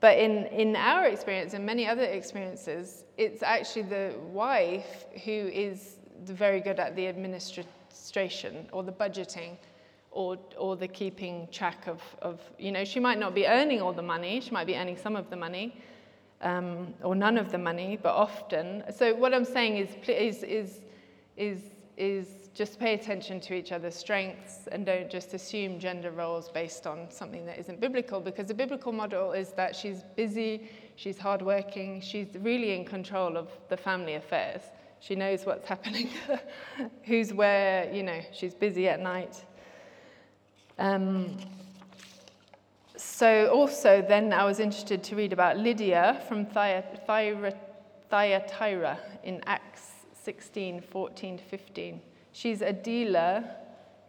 But 0.00 0.18
in, 0.18 0.46
in 0.46 0.76
our 0.76 1.06
experience 1.06 1.54
and 1.54 1.66
many 1.66 1.86
other 1.86 2.04
experiences, 2.04 3.04
it's 3.16 3.42
actually 3.42 3.82
the 3.82 4.14
wife 4.32 5.06
who 5.24 5.30
is 5.30 5.96
very 6.24 6.60
good 6.60 6.78
at 6.78 6.94
the 6.94 7.06
administration 7.88 8.68
or 8.72 8.82
the 8.82 8.92
budgeting 8.92 9.56
or, 10.10 10.38
or 10.56 10.76
the 10.76 10.88
keeping 10.88 11.48
track 11.52 11.86
of, 11.86 12.00
of, 12.22 12.40
you 12.58 12.72
know, 12.72 12.84
she 12.84 13.00
might 13.00 13.18
not 13.18 13.34
be 13.34 13.46
earning 13.46 13.80
all 13.80 13.92
the 13.92 14.02
money, 14.02 14.40
she 14.40 14.50
might 14.50 14.66
be 14.66 14.74
earning 14.74 14.96
some 14.96 15.16
of 15.16 15.30
the 15.30 15.36
money 15.36 15.80
um, 16.40 16.94
or 17.02 17.14
none 17.14 17.36
of 17.36 17.50
the 17.50 17.58
money, 17.58 17.98
but 18.02 18.14
often. 18.14 18.82
So 18.94 19.14
what 19.14 19.34
I'm 19.34 19.44
saying 19.44 19.76
is, 19.76 19.88
is, 20.08 20.42
is, 20.42 20.80
is, 21.36 21.60
is 21.96 22.48
just 22.54 22.78
pay 22.78 22.94
attention 22.94 23.40
to 23.40 23.54
each 23.54 23.70
other's 23.70 23.94
strengths 23.94 24.66
and 24.72 24.86
don't 24.86 25.10
just 25.10 25.34
assume 25.34 25.78
gender 25.78 26.10
roles 26.10 26.48
based 26.48 26.86
on 26.86 27.10
something 27.10 27.44
that 27.44 27.58
isn't 27.58 27.80
biblical 27.80 28.20
because 28.20 28.46
the 28.46 28.54
biblical 28.54 28.92
model 28.92 29.32
is 29.32 29.50
that 29.50 29.76
she's 29.76 30.02
busy, 30.16 30.70
she's 30.96 31.18
hardworking, 31.18 32.00
she's 32.00 32.28
really 32.40 32.72
in 32.74 32.84
control 32.84 33.36
of 33.36 33.48
the 33.68 33.76
family 33.76 34.14
affairs. 34.14 34.62
She 35.00 35.14
knows 35.14 35.46
what's 35.46 35.66
happening, 35.68 36.10
who's 37.04 37.32
where, 37.32 37.92
you 37.92 38.02
know, 38.02 38.20
she's 38.32 38.54
busy 38.54 38.88
at 38.88 39.00
night. 39.00 39.44
Um, 40.78 41.38
so, 42.96 43.48
also, 43.48 44.04
then 44.06 44.32
I 44.32 44.44
was 44.44 44.58
interested 44.58 45.04
to 45.04 45.16
read 45.16 45.32
about 45.32 45.56
Lydia 45.56 46.22
from 46.28 46.46
Thyatira 46.46 47.38
in 49.22 49.40
Acts 49.46 49.90
16 50.22 50.80
14 50.80 51.38
to 51.38 51.44
15. 51.44 52.00
She's 52.32 52.60
a 52.60 52.72
dealer 52.72 53.44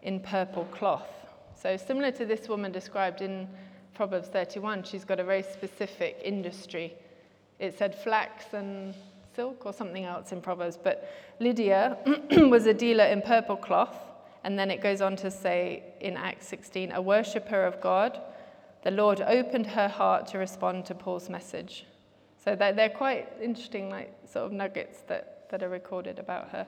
in 0.01 0.19
purple 0.19 0.65
cloth. 0.65 1.07
So, 1.55 1.77
similar 1.77 2.11
to 2.11 2.25
this 2.25 2.47
woman 2.49 2.71
described 2.71 3.21
in 3.21 3.47
Proverbs 3.93 4.27
31, 4.29 4.83
she's 4.83 5.05
got 5.05 5.19
a 5.19 5.23
very 5.23 5.43
specific 5.43 6.19
industry. 6.23 6.93
It 7.59 7.77
said 7.77 7.93
flax 7.93 8.53
and 8.53 8.95
silk 9.39 9.65
or 9.65 9.71
something 9.71 10.03
else 10.03 10.33
in 10.33 10.41
Proverbs, 10.41 10.77
but 10.87 10.97
Lydia 11.39 11.97
was 12.55 12.65
a 12.65 12.73
dealer 12.73 13.05
in 13.05 13.21
purple 13.21 13.55
cloth. 13.55 13.95
And 14.43 14.59
then 14.59 14.69
it 14.69 14.81
goes 14.81 14.99
on 14.99 15.15
to 15.17 15.31
say 15.31 15.83
in 16.01 16.17
Acts 16.17 16.45
16, 16.49 16.91
a 16.91 17.01
worshipper 17.01 17.63
of 17.63 17.79
God, 17.79 18.19
the 18.83 18.91
Lord 18.91 19.21
opened 19.21 19.67
her 19.67 19.87
heart 19.87 20.27
to 20.31 20.37
respond 20.37 20.85
to 20.87 20.93
Paul's 20.93 21.29
message. 21.29 21.85
So 22.43 22.53
they're, 22.53 22.73
they're 22.73 22.89
quite 22.89 23.31
interesting, 23.41 23.89
like 23.89 24.13
sort 24.29 24.45
of 24.45 24.51
nuggets 24.51 25.03
that, 25.07 25.49
that 25.51 25.63
are 25.63 25.69
recorded 25.69 26.19
about 26.19 26.49
her. 26.49 26.67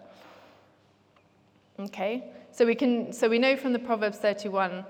Okay, 1.78 2.24
so 2.52 2.66
we 2.66 2.76
can 2.76 3.12
so 3.12 3.28
we 3.28 3.40
know 3.40 3.58
from 3.58 3.74
the 3.74 3.80
Proverbs 3.80 4.18
31, 4.18 4.86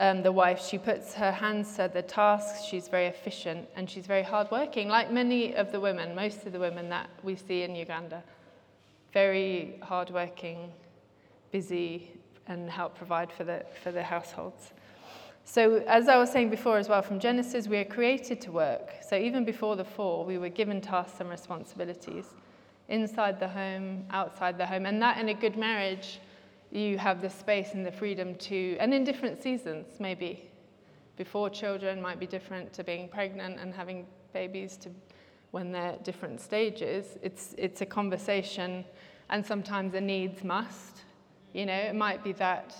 um, 0.00 0.22
the 0.22 0.32
wife 0.32 0.66
she 0.66 0.78
puts 0.78 1.12
her 1.14 1.30
hands 1.30 1.76
to 1.76 1.90
the 1.92 2.00
tasks. 2.02 2.64
She's 2.64 2.88
very 2.88 3.06
efficient 3.06 3.68
and 3.76 3.88
she's 3.88 4.06
very 4.06 4.22
hardworking, 4.22 4.88
like 4.88 5.12
many 5.12 5.54
of 5.54 5.70
the 5.70 5.78
women, 5.78 6.14
most 6.14 6.46
of 6.46 6.52
the 6.52 6.58
women 6.58 6.88
that 6.88 7.10
we 7.22 7.36
see 7.36 7.62
in 7.62 7.76
Uganda. 7.76 8.24
Very 9.12 9.78
hardworking, 9.82 10.72
busy 11.52 12.10
and 12.46 12.70
help 12.70 12.96
provide 12.96 13.30
for 13.30 13.44
the, 13.44 13.64
for 13.82 13.92
the 13.92 14.02
households. 14.02 14.72
So, 15.44 15.84
as 15.86 16.08
I 16.08 16.16
was 16.16 16.30
saying 16.30 16.48
before 16.48 16.78
as 16.78 16.88
well, 16.88 17.02
from 17.02 17.20
Genesis, 17.20 17.66
we 17.66 17.76
are 17.78 17.84
created 17.84 18.40
to 18.42 18.52
work. 18.52 18.94
So, 19.06 19.16
even 19.16 19.44
before 19.44 19.76
the 19.76 19.84
fall, 19.84 20.24
we 20.24 20.38
were 20.38 20.48
given 20.48 20.80
tasks 20.80 21.20
and 21.20 21.28
responsibilities 21.28 22.26
inside 22.88 23.38
the 23.38 23.48
home, 23.48 24.04
outside 24.10 24.58
the 24.58 24.66
home. 24.66 24.86
And 24.86 25.02
that 25.02 25.18
in 25.18 25.28
a 25.28 25.34
good 25.34 25.56
marriage, 25.56 26.20
you 26.70 26.98
have 26.98 27.20
the 27.20 27.30
space 27.30 27.74
and 27.74 27.84
the 27.84 27.92
freedom 27.92 28.34
to, 28.36 28.76
and 28.78 28.94
in 28.94 29.04
different 29.04 29.42
seasons, 29.42 29.86
maybe. 29.98 30.48
Before 31.16 31.50
children 31.50 32.00
might 32.00 32.18
be 32.18 32.26
different 32.26 32.72
to 32.74 32.84
being 32.84 33.08
pregnant 33.08 33.58
and 33.60 33.74
having 33.74 34.06
babies 34.32 34.76
to 34.78 34.90
when 35.50 35.72
they're 35.72 35.92
at 35.92 36.04
different 36.04 36.40
stages. 36.40 37.18
It's, 37.22 37.54
it's 37.58 37.80
a 37.80 37.86
conversation, 37.86 38.84
and 39.28 39.44
sometimes 39.44 39.94
a 39.94 40.00
needs 40.00 40.44
must. 40.44 41.02
You 41.52 41.66
know, 41.66 41.74
it 41.74 41.94
might 41.94 42.22
be 42.22 42.32
that 42.34 42.74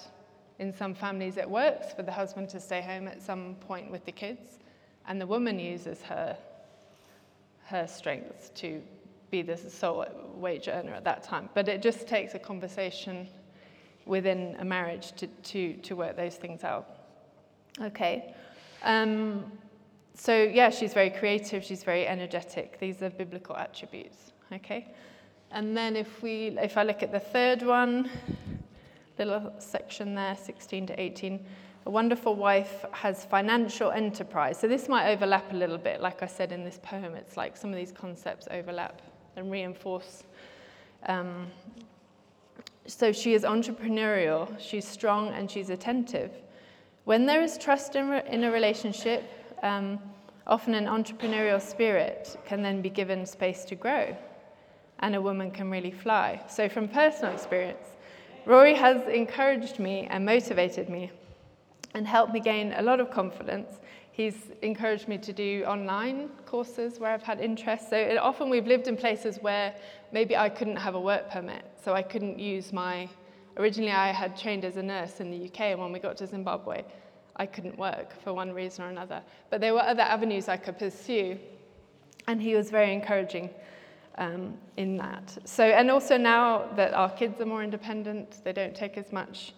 in 0.59 0.73
some 0.73 0.95
families 0.95 1.37
it 1.37 1.49
works 1.49 1.93
for 1.93 2.03
the 2.03 2.13
husband 2.13 2.49
to 2.51 2.61
stay 2.61 2.81
home 2.81 3.09
at 3.09 3.21
some 3.21 3.57
point 3.61 3.91
with 3.91 4.05
the 4.05 4.13
kids, 4.13 4.59
and 5.09 5.21
the 5.21 5.27
woman 5.27 5.59
uses 5.59 6.01
her, 6.03 6.37
her 7.65 7.87
strengths 7.87 8.51
to 8.51 8.81
be 9.31 9.43
the 9.43 9.57
sole 9.57 10.07
wage 10.35 10.69
earner 10.69 10.93
at 10.93 11.05
that 11.05 11.23
time. 11.23 11.49
But 11.55 11.69
it 11.69 11.83
just 11.83 12.07
takes 12.07 12.35
a 12.35 12.39
conversation 12.39 13.29
within 14.07 14.57
a 14.59 14.65
marriage 14.65 15.13
to, 15.13 15.27
to, 15.27 15.75
to 15.75 15.97
work 15.97 16.17
those 16.17 16.37
things 16.37 16.65
out. 16.65 16.89
Okay. 17.81 18.35
Um, 18.83 19.45
so, 20.15 20.43
yeah, 20.43 20.71
she's 20.71 20.93
very 20.93 21.11
creative, 21.11 21.65
she's 21.65 21.83
very 21.83 22.07
energetic. 22.07 22.79
These 22.81 23.03
are 23.03 23.11
biblical 23.11 23.57
attributes. 23.57 24.33
Okay. 24.53 24.93
And 25.53 25.77
then 25.77 25.97
if 25.97 26.23
we 26.23 26.57
if 26.61 26.77
I 26.77 26.85
look 26.85 27.03
at 27.03 27.11
the 27.11 27.21
third 27.21 27.63
one, 27.63 28.09
little 29.25 29.53
section 29.59 30.15
there, 30.15 30.37
16 30.37 30.87
to 30.89 31.01
18. 31.01 31.45
A 31.87 31.91
wonderful 31.91 32.35
wife 32.35 32.85
has 32.93 33.25
financial 33.25 33.91
enterprise. 33.91 34.59
So 34.59 34.69
this 34.69 34.89
might 34.89 35.11
overlap 35.11 35.53
a 35.53 35.57
little 35.57 35.79
bit. 35.79 36.01
Like 36.01 36.23
I 36.23 36.27
said 36.27 36.53
in 36.53 36.65
this 36.65 36.79
poem, 36.83 37.15
it's 37.15 37.37
like 37.37 37.57
some 37.57 37.71
of 37.71 37.77
these 37.77 37.93
concepts 37.93 38.49
overlap 38.51 39.01
and 39.37 39.51
reinforce. 39.51 40.25
Um, 41.07 41.47
so 42.93 43.13
she 43.13 43.35
is 43.35 43.45
entrepreneurial, 43.45 44.49
she's 44.59 44.87
strong, 44.87 45.29
and 45.29 45.51
she's 45.51 45.71
attentive. 45.71 46.31
When 47.05 47.27
there 47.27 47.43
is 47.43 47.57
trust 47.57 47.97
in, 47.97 48.11
re- 48.11 48.23
in 48.27 48.45
a 48.45 48.51
relationship, 48.51 49.25
um, 49.63 49.99
often 50.47 50.75
an 50.75 50.87
entrepreneurial 50.87 51.61
spirit 51.61 52.37
can 52.45 52.63
then 52.63 52.83
be 52.83 52.91
given 52.91 53.25
space 53.27 53.65
to 53.67 53.75
grow, 53.75 54.17
and 54.99 55.15
a 55.15 55.21
woman 55.21 55.51
can 55.51 55.71
really 55.71 55.91
fly. 55.91 56.43
So, 56.49 56.69
from 56.69 56.89
personal 56.89 57.33
experience, 57.33 57.87
Rory 58.45 58.75
has 58.75 59.07
encouraged 59.09 59.79
me 59.79 60.09
and 60.11 60.25
motivated 60.25 60.89
me 60.89 61.11
and 61.95 62.07
helped 62.07 62.33
me 62.33 62.41
gain 62.41 62.73
a 62.73 62.83
lot 62.83 63.01
of 63.01 63.11
confidence. 63.11 63.79
He's 64.13 64.37
encouraged 64.63 65.09
me 65.09 65.19
to 65.19 65.33
do 65.33 65.65
online 65.67 66.31
courses 66.47 66.99
where 66.99 67.11
I've 67.13 67.23
had 67.23 67.41
interest. 67.41 67.91
So 67.91 67.97
it, 67.97 68.17
often 68.19 68.51
we've 68.51 68.67
lived 68.67 68.89
in 68.89 68.97
places 68.97 69.39
where 69.41 69.75
maybe 70.13 70.37
I 70.37 70.49
couldn't 70.49 70.77
have 70.77 70.95
a 70.95 71.01
work 71.01 71.31
permit, 71.31 71.65
so 71.83 71.95
I 71.95 72.03
couldn't 72.03 72.39
use 72.39 72.73
my. 72.73 73.09
Originally, 73.57 73.93
I 73.93 74.13
had 74.13 74.37
trained 74.37 74.65
as 74.65 74.77
a 74.77 74.83
nurse 74.83 75.21
in 75.21 75.31
the 75.31 75.47
UK, 75.47 75.61
and 75.73 75.81
when 75.81 75.93
we 75.93 75.99
got 75.99 76.17
to 76.19 76.27
Zimbabwe, 76.27 76.85
I 77.37 77.47
couldn't 77.47 77.79
work 77.79 78.21
for 78.23 78.33
one 78.33 78.53
reason 78.53 78.85
or 78.85 78.89
another. 78.89 79.23
But 79.49 79.61
there 79.61 79.73
were 79.73 79.83
other 79.83 80.03
avenues 80.03 80.49
I 80.49 80.57
could 80.57 80.79
pursue, 80.79 81.39
and 82.27 82.43
he 82.43 82.55
was 82.55 82.71
very 82.71 82.93
encouraging 82.93 83.51
um, 84.19 84.55
in 84.77 84.97
that. 84.99 85.39
So, 85.45 85.65
and 85.65 85.91
also 85.91 86.17
now 86.17 86.69
that 86.77 86.95
our 86.95 87.11
kids 87.11 87.41
are 87.41 87.47
more 87.47 87.63
independent, 87.63 88.45
they 88.45 88.53
don't 88.53 88.75
take 88.75 88.99
as 88.99 89.13
much 89.13 89.55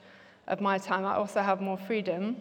of 0.47 0.61
my 0.61 0.79
time. 0.79 1.05
I 1.05 1.15
also 1.15 1.41
have 1.41 1.61
more 1.61 1.77
freedom, 1.77 2.37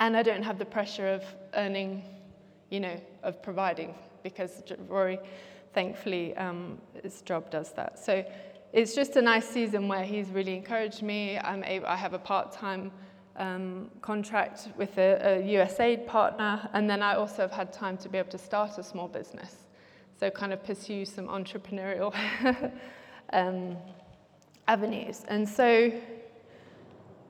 and 0.00 0.16
I 0.16 0.22
don't 0.22 0.42
have 0.42 0.58
the 0.58 0.64
pressure 0.64 1.08
of 1.08 1.22
earning, 1.54 2.02
you 2.70 2.80
know, 2.80 3.00
of 3.22 3.42
providing 3.42 3.94
because 4.22 4.62
Rory, 4.88 5.18
thankfully, 5.74 6.36
um, 6.36 6.78
his 7.02 7.22
job 7.22 7.50
does 7.50 7.72
that. 7.72 7.98
So. 7.98 8.24
It's 8.72 8.94
just 8.94 9.16
a 9.16 9.20
nice 9.20 9.46
season 9.46 9.86
where 9.86 10.02
he's 10.02 10.28
really 10.28 10.56
encouraged 10.56 11.02
me. 11.02 11.38
I'm 11.38 11.62
able, 11.62 11.86
I 11.86 11.96
have 11.96 12.14
a 12.14 12.18
part-time 12.18 12.90
um, 13.36 13.90
contract 14.00 14.68
with 14.76 14.96
a, 14.98 15.40
a 15.40 15.42
USAID 15.42 16.06
partner, 16.06 16.68
and 16.72 16.88
then 16.88 17.02
I 17.02 17.16
also 17.16 17.42
have 17.42 17.50
had 17.50 17.72
time 17.72 17.96
to 17.98 18.08
be 18.08 18.18
able 18.18 18.30
to 18.30 18.38
start 18.38 18.78
a 18.78 18.82
small 18.82 19.08
business. 19.08 19.66
So, 20.18 20.30
kind 20.30 20.54
of 20.54 20.64
pursue 20.64 21.04
some 21.04 21.28
entrepreneurial 21.28 22.14
um, 23.32 23.76
avenues. 24.68 25.24
And 25.28 25.48
so, 25.48 25.92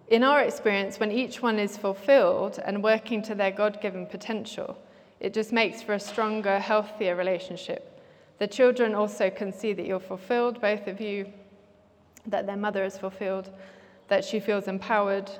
in 0.08 0.22
our 0.22 0.40
experience, 0.40 1.00
when 1.00 1.10
each 1.10 1.42
one 1.42 1.58
is 1.58 1.76
fulfilled 1.76 2.58
and 2.64 2.82
working 2.82 3.22
to 3.22 3.34
their 3.34 3.50
God 3.50 3.80
given 3.80 4.06
potential, 4.06 4.76
it 5.20 5.32
just 5.32 5.52
makes 5.52 5.80
for 5.82 5.94
a 5.94 6.00
stronger, 6.00 6.58
healthier 6.58 7.16
relationship. 7.16 8.00
The 8.38 8.46
children 8.46 8.94
also 8.94 9.30
can 9.30 9.52
see 9.52 9.72
that 9.72 9.86
you're 9.86 10.00
fulfilled, 10.00 10.60
both 10.60 10.88
of 10.88 11.00
you, 11.00 11.32
that 12.26 12.46
their 12.46 12.56
mother 12.56 12.84
is 12.84 12.98
fulfilled, 12.98 13.50
that 14.08 14.24
she 14.24 14.40
feels 14.40 14.68
empowered, 14.68 15.30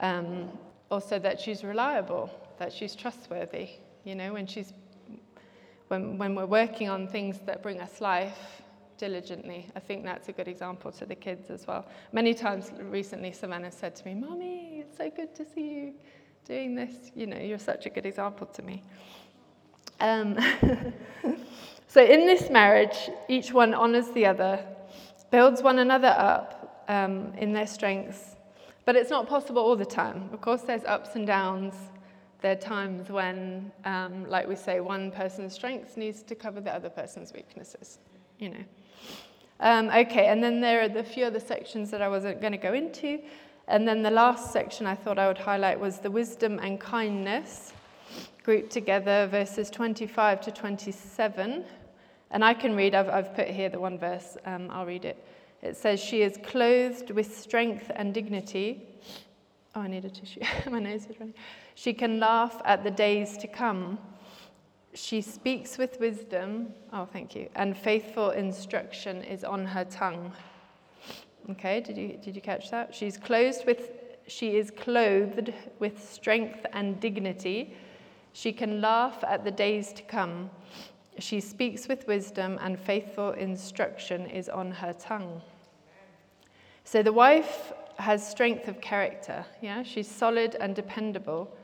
um, 0.00 0.48
also 0.90 1.18
that 1.18 1.40
she's 1.40 1.64
reliable, 1.64 2.30
that 2.58 2.72
she's 2.72 2.94
trustworthy. 2.94 3.70
You 4.04 4.14
know, 4.14 4.32
when 4.32 4.46
she's 4.46 4.72
when, 5.88 6.18
when 6.18 6.36
we're 6.36 6.46
working 6.46 6.88
on 6.88 7.08
things 7.08 7.40
that 7.46 7.64
bring 7.64 7.80
us 7.80 8.00
life 8.00 8.59
diligently. 9.00 9.66
I 9.74 9.80
think 9.80 10.04
that's 10.04 10.28
a 10.28 10.32
good 10.32 10.46
example 10.46 10.92
to 10.92 11.06
the 11.06 11.14
kids 11.14 11.48
as 11.50 11.66
well. 11.66 11.86
Many 12.12 12.34
times 12.34 12.70
recently, 12.78 13.32
Savannah 13.32 13.72
said 13.72 13.96
to 13.96 14.06
me, 14.06 14.14
Mommy, 14.14 14.80
it's 14.80 14.98
so 14.98 15.10
good 15.10 15.34
to 15.36 15.44
see 15.44 15.68
you 15.74 15.94
doing 16.44 16.74
this. 16.74 17.10
You 17.16 17.26
know, 17.26 17.38
you're 17.38 17.58
such 17.58 17.86
a 17.86 17.90
good 17.90 18.04
example 18.04 18.46
to 18.46 18.62
me. 18.62 18.82
Um, 20.00 20.38
so, 21.88 22.04
in 22.04 22.26
this 22.26 22.50
marriage, 22.50 23.10
each 23.28 23.52
one 23.52 23.72
honors 23.72 24.08
the 24.10 24.26
other, 24.26 24.62
builds 25.30 25.62
one 25.62 25.78
another 25.78 26.14
up 26.18 26.84
um, 26.88 27.32
in 27.38 27.54
their 27.54 27.66
strengths, 27.66 28.36
but 28.84 28.96
it's 28.96 29.10
not 29.10 29.26
possible 29.26 29.62
all 29.62 29.76
the 29.76 29.92
time. 30.02 30.28
Of 30.32 30.42
course, 30.42 30.62
there's 30.62 30.84
ups 30.84 31.16
and 31.16 31.26
downs. 31.26 31.74
There 32.42 32.52
are 32.52 32.62
times 32.76 33.08
when, 33.10 33.72
um, 33.86 34.26
like 34.26 34.46
we 34.46 34.56
say, 34.56 34.80
one 34.80 35.10
person's 35.10 35.54
strengths 35.54 35.96
needs 35.96 36.22
to 36.24 36.34
cover 36.34 36.60
the 36.60 36.74
other 36.74 36.90
person's 36.90 37.32
weaknesses, 37.32 37.98
you 38.38 38.50
know. 38.50 38.64
Um, 39.60 39.90
okay, 39.90 40.26
and 40.26 40.42
then 40.42 40.60
there 40.60 40.82
are 40.82 40.88
the 40.88 41.04
few 41.04 41.26
other 41.26 41.40
sections 41.40 41.90
that 41.90 42.00
I 42.00 42.08
wasn't 42.08 42.40
going 42.40 42.52
to 42.52 42.58
go 42.58 42.72
into. 42.72 43.20
And 43.68 43.86
then 43.86 44.02
the 44.02 44.10
last 44.10 44.52
section 44.52 44.86
I 44.86 44.94
thought 44.94 45.18
I 45.18 45.28
would 45.28 45.38
highlight 45.38 45.78
was 45.78 45.98
the 45.98 46.10
wisdom 46.10 46.58
and 46.58 46.80
kindness 46.80 47.72
grouped 48.42 48.70
together, 48.70 49.28
verses 49.30 49.70
25 49.70 50.40
to 50.40 50.50
27. 50.50 51.64
And 52.30 52.44
I 52.44 52.54
can 52.54 52.74
read, 52.74 52.94
I've, 52.94 53.08
I've 53.08 53.34
put 53.34 53.48
here 53.48 53.68
the 53.68 53.78
one 53.78 53.98
verse, 53.98 54.36
um, 54.46 54.68
I'll 54.70 54.86
read 54.86 55.04
it. 55.04 55.24
It 55.62 55.76
says, 55.76 56.00
She 56.00 56.22
is 56.22 56.38
clothed 56.42 57.10
with 57.10 57.36
strength 57.36 57.90
and 57.94 58.14
dignity. 58.14 58.86
Oh, 59.74 59.82
I 59.82 59.88
need 59.88 60.04
a 60.04 60.10
tissue. 60.10 60.40
My 60.70 60.80
nose 60.80 61.06
is 61.06 61.20
running. 61.20 61.34
She 61.74 61.92
can 61.92 62.18
laugh 62.18 62.60
at 62.64 62.82
the 62.82 62.90
days 62.90 63.36
to 63.38 63.46
come. 63.46 63.98
She 64.94 65.20
speaks 65.20 65.78
with 65.78 66.00
wisdom. 66.00 66.74
Oh, 66.92 67.06
thank 67.12 67.34
you. 67.34 67.48
And 67.54 67.76
faithful 67.76 68.30
instruction 68.30 69.22
is 69.22 69.44
on 69.44 69.64
her 69.66 69.84
tongue. 69.84 70.32
Okay, 71.50 71.80
did 71.80 71.96
you, 71.96 72.18
did 72.22 72.34
you 72.34 72.42
catch 72.42 72.70
that? 72.70 72.94
She's 72.94 73.16
clothed 73.16 73.64
with, 73.66 73.90
she 74.26 74.56
is 74.56 74.70
clothed 74.70 75.52
with 75.78 76.02
strength 76.10 76.66
and 76.72 77.00
dignity. 77.00 77.74
She 78.32 78.52
can 78.52 78.80
laugh 78.80 79.22
at 79.26 79.44
the 79.44 79.50
days 79.50 79.92
to 79.94 80.02
come. 80.02 80.50
She 81.18 81.40
speaks 81.40 81.88
with 81.88 82.06
wisdom, 82.06 82.58
and 82.60 82.78
faithful 82.78 83.30
instruction 83.32 84.26
is 84.26 84.48
on 84.48 84.70
her 84.70 84.92
tongue. 84.92 85.42
So 86.84 87.02
the 87.02 87.12
wife 87.12 87.72
has 87.98 88.26
strength 88.26 88.68
of 88.68 88.80
character. 88.80 89.44
Yeah, 89.60 89.82
she's 89.82 90.10
solid 90.10 90.56
and 90.60 90.74
dependable. 90.74 91.54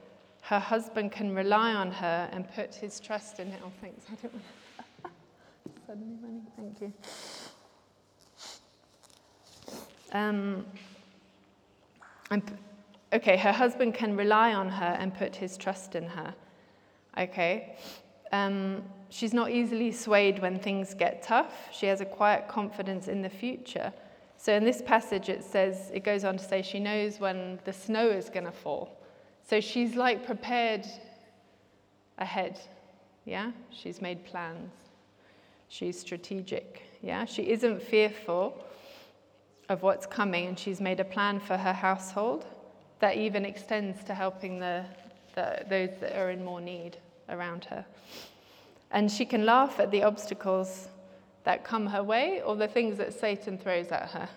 Her 0.46 0.60
husband 0.60 1.10
can 1.10 1.34
rely 1.34 1.72
on 1.72 1.90
her 1.90 2.28
and 2.30 2.48
put 2.54 2.72
his 2.72 3.00
trust 3.00 3.40
in 3.40 3.50
her. 3.50 3.58
Oh, 3.64 3.72
thanks. 3.80 4.04
I 4.08 4.14
don't 4.22 4.32
want 4.32 5.14
suddenly 5.88 6.16
running. 6.22 6.46
Thank 6.56 6.80
you. 6.80 6.92
Um, 10.12 10.64
okay, 13.12 13.36
her 13.36 13.50
husband 13.50 13.94
can 13.94 14.16
rely 14.16 14.54
on 14.54 14.68
her 14.68 14.96
and 15.00 15.12
put 15.12 15.34
his 15.34 15.56
trust 15.56 15.96
in 15.96 16.06
her. 16.06 16.32
Okay. 17.18 17.76
Um, 18.30 18.84
she's 19.08 19.34
not 19.34 19.50
easily 19.50 19.90
swayed 19.90 20.38
when 20.38 20.60
things 20.60 20.94
get 20.94 21.24
tough. 21.24 21.54
She 21.72 21.86
has 21.86 22.00
a 22.00 22.06
quiet 22.06 22.46
confidence 22.46 23.08
in 23.08 23.20
the 23.20 23.30
future. 23.30 23.92
So 24.36 24.52
in 24.52 24.62
this 24.62 24.80
passage, 24.80 25.28
it 25.28 25.42
says, 25.42 25.90
it 25.92 26.04
goes 26.04 26.22
on 26.22 26.36
to 26.36 26.44
say 26.44 26.62
she 26.62 26.78
knows 26.78 27.18
when 27.18 27.58
the 27.64 27.72
snow 27.72 28.08
is 28.08 28.30
going 28.30 28.46
to 28.46 28.52
fall. 28.52 28.95
So 29.48 29.60
she's 29.60 29.94
like 29.94 30.26
prepared 30.26 30.84
ahead. 32.18 32.60
Yeah? 33.24 33.52
She's 33.70 34.02
made 34.02 34.24
plans. 34.24 34.72
She's 35.68 35.98
strategic. 35.98 36.82
Yeah? 37.00 37.24
She 37.24 37.50
isn't 37.50 37.80
fearful 37.80 38.64
of 39.68 39.82
what's 39.82 40.06
coming, 40.06 40.46
and 40.46 40.58
she's 40.58 40.80
made 40.80 41.00
a 41.00 41.04
plan 41.04 41.40
for 41.40 41.56
her 41.56 41.72
household 41.72 42.44
that 43.00 43.16
even 43.16 43.44
extends 43.44 44.02
to 44.04 44.14
helping 44.14 44.58
the, 44.58 44.84
the, 45.34 45.64
those 45.68 45.90
that 46.00 46.16
are 46.16 46.30
in 46.30 46.44
more 46.44 46.60
need 46.60 46.96
around 47.28 47.64
her. 47.66 47.84
And 48.90 49.10
she 49.10 49.24
can 49.24 49.44
laugh 49.44 49.78
at 49.78 49.90
the 49.90 50.02
obstacles 50.02 50.88
that 51.44 51.64
come 51.64 51.86
her 51.86 52.02
way 52.02 52.42
or 52.42 52.56
the 52.56 52.68
things 52.68 52.96
that 52.98 53.12
Satan 53.12 53.58
throws 53.58 53.88
at 53.88 54.10
her. 54.10 54.28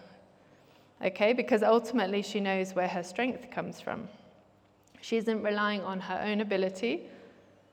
Okay, 1.03 1.33
because 1.33 1.63
ultimately 1.63 2.21
she 2.21 2.39
knows 2.39 2.73
where 2.73 2.87
her 2.87 3.03
strength 3.03 3.49
comes 3.49 3.79
from. 3.79 4.07
She 5.01 5.17
isn't 5.17 5.43
relying 5.43 5.81
on 5.81 5.99
her 5.99 6.21
own 6.23 6.41
ability 6.41 7.03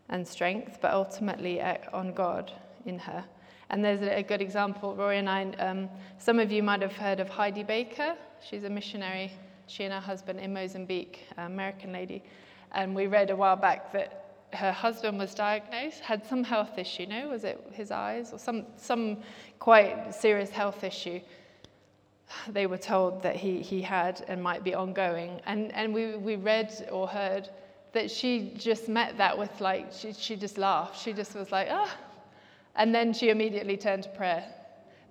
and 0.08 0.26
strength, 0.26 0.78
but 0.80 0.92
ultimately 0.92 1.60
on 1.60 2.12
God 2.12 2.52
in 2.84 2.98
her. 3.00 3.24
And 3.70 3.84
there's 3.84 4.02
a 4.02 4.22
good 4.22 4.40
example. 4.40 4.94
Rory 4.94 5.18
and 5.18 5.28
I, 5.28 5.50
um, 5.58 5.90
some 6.18 6.38
of 6.38 6.52
you 6.52 6.62
might 6.62 6.82
have 6.82 6.92
heard 6.92 7.18
of 7.18 7.28
Heidi 7.28 7.64
Baker. 7.64 8.16
She's 8.48 8.64
a 8.64 8.70
missionary, 8.70 9.32
she 9.66 9.84
and 9.84 9.92
her 9.92 10.00
husband 10.00 10.38
in 10.38 10.52
Mozambique, 10.52 11.26
American 11.36 11.92
lady. 11.92 12.22
And 12.72 12.94
we 12.94 13.08
read 13.08 13.30
a 13.30 13.36
while 13.36 13.56
back 13.56 13.92
that 13.92 14.22
her 14.52 14.70
husband 14.70 15.18
was 15.18 15.34
diagnosed, 15.34 16.00
had 16.00 16.24
some 16.24 16.44
health 16.44 16.78
issue, 16.78 17.06
know, 17.06 17.28
was 17.28 17.42
it 17.42 17.60
his 17.72 17.90
eyes 17.90 18.32
or 18.32 18.38
some, 18.38 18.66
some 18.76 19.18
quite 19.58 20.14
serious 20.14 20.50
health 20.50 20.84
issue 20.84 21.20
they 22.48 22.66
were 22.66 22.78
told 22.78 23.22
that 23.22 23.36
he, 23.36 23.60
he 23.60 23.82
had 23.82 24.24
and 24.28 24.42
might 24.42 24.64
be 24.64 24.74
ongoing. 24.74 25.40
And, 25.46 25.72
and 25.72 25.92
we, 25.92 26.16
we 26.16 26.36
read 26.36 26.88
or 26.90 27.08
heard 27.08 27.48
that 27.92 28.10
she 28.10 28.52
just 28.56 28.88
met 28.88 29.16
that 29.18 29.36
with 29.36 29.60
like, 29.60 29.92
she, 29.92 30.12
she 30.12 30.36
just 30.36 30.58
laughed. 30.58 31.00
She 31.00 31.12
just 31.12 31.34
was 31.34 31.52
like, 31.52 31.68
ah. 31.70 31.96
And 32.74 32.94
then 32.94 33.12
she 33.12 33.30
immediately 33.30 33.76
turned 33.76 34.02
to 34.02 34.08
prayer 34.10 34.44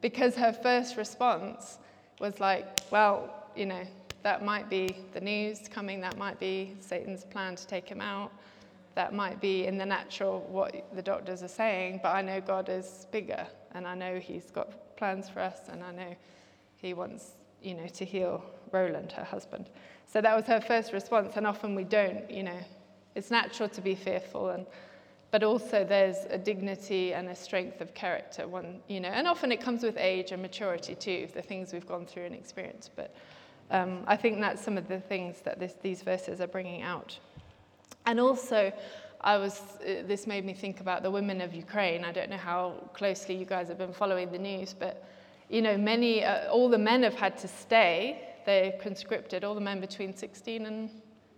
because 0.02 0.36
her 0.36 0.54
first 0.54 0.98
response 0.98 1.80
was 2.20 2.40
like, 2.40 2.80
well, 2.92 3.48
you 3.56 3.66
know, 3.66 3.84
that 4.24 4.44
might 4.44 4.70
be 4.70 4.96
the 5.14 5.22
news 5.22 5.68
coming, 5.68 6.02
that 6.02 6.18
might 6.18 6.40
be 6.40 6.76
Satan's 6.80 7.24
plan 7.26 7.56
to 7.56 7.68
take 7.68 7.88
him 7.88 8.02
out 8.02 8.32
that 8.96 9.14
might 9.14 9.40
be 9.42 9.66
in 9.66 9.78
the 9.78 9.86
natural 9.86 10.40
what 10.50 10.88
the 10.96 11.02
doctors 11.02 11.44
are 11.44 11.50
saying, 11.50 12.00
but 12.02 12.16
I 12.16 12.22
know 12.22 12.42
God 12.42 12.70
is 12.70 13.08
bigger 13.12 13.46
and 13.74 13.86
I 13.86 13.94
know 13.94 14.20
He's 14.20 14.50
got 14.52 14.96
plans 14.98 15.30
for 15.30 15.42
us 15.42 15.60
and 15.70 15.84
I 15.84 15.92
know 15.92 16.16
He 16.86 16.94
wants, 16.94 17.32
you 17.62 17.74
know, 17.74 17.88
to 17.88 18.06
heal 18.06 18.44
Rolland, 18.72 19.12
her 19.14 19.24
husband. 19.24 19.70
So 20.06 20.22
that 20.22 20.36
was 20.36 20.46
her 20.46 20.62
first 20.62 20.94
response, 20.94 21.36
and 21.36 21.48
often 21.48 21.76
we 21.76 21.84
don't, 21.84 22.30
you 22.30 22.44
know. 22.44 22.60
It's 23.16 23.32
natural 23.32 23.70
to 23.70 23.82
be 23.82 23.96
fearful 23.96 24.50
and 24.50 24.66
but 25.32 25.44
also 25.44 25.84
there's 25.84 26.26
a 26.30 26.38
dignity 26.38 27.14
and 27.14 27.28
a 27.30 27.36
strength 27.36 27.82
of 27.82 27.94
character 27.94 28.48
one 28.48 28.80
you 28.88 29.00
know 29.00 29.10
and 29.10 29.28
often 29.28 29.52
it 29.52 29.60
comes 29.60 29.84
with 29.84 29.98
age 29.98 30.32
and 30.32 30.42
maturity 30.42 30.96
too 30.96 31.28
the 31.34 31.42
things 31.42 31.74
we've 31.74 31.88
gone 31.88 32.06
through 32.06 32.24
and 32.24 32.36
experienced 32.36 32.92
but 32.96 33.14
um, 33.72 34.04
i 34.08 34.16
think 34.16 34.40
that's 34.40 34.62
some 34.62 34.78
of 34.78 34.88
the 34.88 35.00
things 35.00 35.42
that 35.42 35.60
this, 35.60 35.76
these 35.82 36.04
verses 36.04 36.40
are 36.40 36.48
bringing 36.48 36.84
out 36.84 37.18
and 38.06 38.20
also, 38.20 38.72
I 39.22 39.38
was, 39.38 39.60
uh, 39.82 40.04
this 40.06 40.28
made 40.28 40.46
me 40.46 40.54
think 40.54 40.80
about 40.80 41.02
the 41.02 41.10
women 41.10 41.42
of 41.42 41.54
Ukraine. 41.54 42.04
I 42.04 42.12
don't 42.12 42.30
know 42.30 42.38
how 42.38 42.76
closely 42.94 43.36
you 43.36 43.46
guys 43.46 43.68
have 43.70 43.78
been 43.78 43.94
following 43.94 44.32
the 44.32 44.38
news, 44.38 44.76
but 44.78 45.04
you 45.50 45.62
know, 45.62 45.78
many, 45.78 46.24
uh, 46.24 46.50
all 46.50 46.70
the 46.70 46.78
men 46.78 47.04
have 47.04 47.16
had 47.16 47.38
to 47.40 47.48
stay. 47.48 48.36
They're 48.46 48.74
conscripted, 48.74 49.44
all 49.44 49.56
the 49.56 49.62
men 49.62 49.80
between 49.80 50.16
16 50.16 50.66
and 50.66 50.90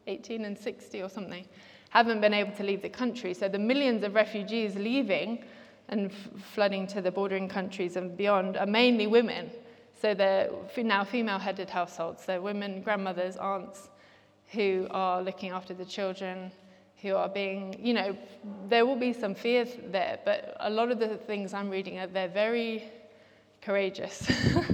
18 0.07 0.45
and 0.45 0.57
60 0.57 1.01
or 1.01 1.09
something, 1.09 1.45
haven't 1.89 2.21
been 2.21 2.33
able 2.33 2.53
to 2.53 2.63
leave 2.63 2.81
the 2.81 2.89
country. 2.89 3.33
So 3.33 3.47
the 3.47 3.59
millions 3.59 4.03
of 4.03 4.15
refugees 4.15 4.75
leaving 4.75 5.43
and 5.89 6.11
f- 6.11 6.41
flooding 6.53 6.87
to 6.87 7.01
the 7.01 7.11
bordering 7.11 7.47
countries 7.47 7.95
and 7.95 8.15
beyond 8.15 8.57
are 8.57 8.65
mainly 8.65 9.07
women. 9.07 9.51
So 10.01 10.13
they're 10.13 10.49
now 10.77 11.03
female 11.03 11.39
headed 11.39 11.69
households. 11.69 12.25
They're 12.25 12.41
women, 12.41 12.81
grandmothers, 12.81 13.35
aunts, 13.37 13.89
who 14.51 14.87
are 14.91 15.21
looking 15.21 15.51
after 15.51 15.73
the 15.73 15.85
children, 15.85 16.51
who 17.01 17.15
are 17.15 17.29
being, 17.29 17.75
you 17.79 17.93
know, 17.93 18.17
there 18.69 18.85
will 18.85 18.95
be 18.95 19.13
some 19.13 19.35
fears 19.35 19.69
there, 19.91 20.19
but 20.25 20.55
a 20.59 20.69
lot 20.69 20.91
of 20.91 20.99
the 20.99 21.17
things 21.17 21.53
I'm 21.53 21.69
reading 21.69 21.99
are 21.99 22.07
they're 22.07 22.27
very 22.27 22.83
courageous 23.67 24.25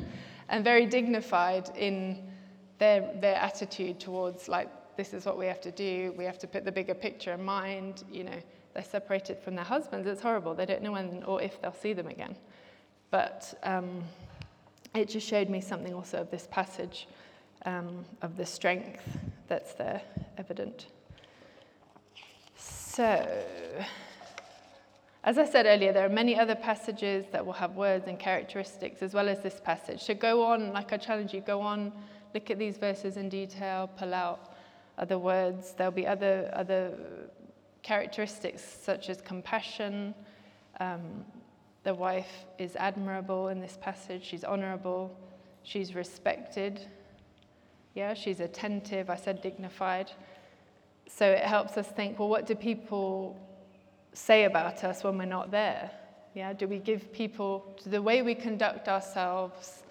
and 0.49 0.63
very 0.63 0.85
dignified 0.85 1.67
in 1.75 2.29
their, 2.77 3.09
their 3.19 3.35
attitude 3.37 3.99
towards, 3.99 4.47
like, 4.47 4.69
this 4.97 5.15
is 5.15 5.25
what 5.25 5.35
we 5.35 5.47
have 5.47 5.59
to 5.59 5.71
do, 5.71 6.13
we 6.15 6.23
have 6.25 6.37
to 6.37 6.47
put 6.47 6.63
the 6.63 6.71
bigger 6.71 6.93
picture 6.93 7.33
in 7.33 7.43
mind, 7.43 8.03
you 8.11 8.23
know, 8.23 8.39
they're 8.75 8.83
separated 8.83 9.39
from 9.39 9.55
their 9.55 9.65
husbands, 9.65 10.07
it's 10.07 10.21
horrible, 10.21 10.53
they 10.53 10.67
don't 10.67 10.83
know 10.83 10.91
when 10.91 11.23
or 11.23 11.41
if 11.41 11.59
they'll 11.59 11.73
see 11.73 11.93
them 11.93 12.05
again. 12.05 12.35
But 13.09 13.57
um, 13.63 14.03
it 14.93 15.09
just 15.09 15.27
showed 15.27 15.49
me 15.49 15.59
something 15.59 15.95
also 15.95 16.21
of 16.21 16.29
this 16.29 16.47
passage 16.51 17.07
um, 17.65 18.05
of 18.21 18.37
the 18.37 18.45
strength 18.45 19.01
that's 19.47 19.73
there 19.73 20.03
evident. 20.37 20.85
So, 22.55 23.43
as 25.23 25.37
I 25.37 25.45
said 25.45 25.65
earlier, 25.65 25.93
there 25.93 26.05
are 26.05 26.09
many 26.09 26.37
other 26.37 26.55
passages 26.55 27.25
that 27.31 27.45
will 27.45 27.53
have 27.53 27.75
words 27.75 28.07
and 28.07 28.19
characteristics 28.19 29.01
as 29.01 29.13
well 29.13 29.29
as 29.29 29.39
this 29.39 29.61
passage. 29.63 30.01
So 30.01 30.13
go 30.13 30.43
on, 30.43 30.73
like 30.73 30.91
I 30.91 30.97
challenge 30.97 31.33
you, 31.33 31.39
go 31.39 31.61
on, 31.61 31.93
look 32.33 32.51
at 32.51 32.59
these 32.59 32.77
verses 32.77 33.15
in 33.15 33.29
detail, 33.29 33.89
pull 33.97 34.13
out 34.13 34.53
other 34.97 35.17
words. 35.17 35.73
There'll 35.77 35.93
be 35.93 36.05
other, 36.05 36.51
other 36.53 36.91
characteristics 37.83 38.61
such 38.63 39.09
as 39.09 39.21
compassion. 39.21 40.13
Um, 40.81 41.23
the 41.83 41.93
wife 41.93 42.45
is 42.57 42.75
admirable 42.75 43.47
in 43.47 43.59
this 43.59 43.77
passage, 43.81 44.25
she's 44.25 44.43
honorable, 44.43 45.15
she's 45.63 45.95
respected. 45.95 46.81
Yeah, 47.93 48.13
she's 48.13 48.39
attentive. 48.39 49.09
I 49.09 49.15
said 49.15 49.41
dignified. 49.41 50.11
So 51.07 51.29
it 51.29 51.43
helps 51.43 51.77
us 51.77 51.87
think 51.87 52.17
well, 52.17 52.29
what 52.29 52.47
do 52.47 52.55
people 52.55 53.37
say 54.13 54.45
about 54.45 54.83
us 54.83 55.03
when 55.03 55.17
we're 55.17 55.25
not 55.25 55.51
there? 55.51 55.91
Yeah, 56.33 56.53
do 56.53 56.67
we 56.67 56.79
give 56.79 57.11
people, 57.13 57.75
the 57.85 58.01
way 58.01 58.21
we 58.21 58.35
conduct 58.35 58.87
ourselves 58.87 59.83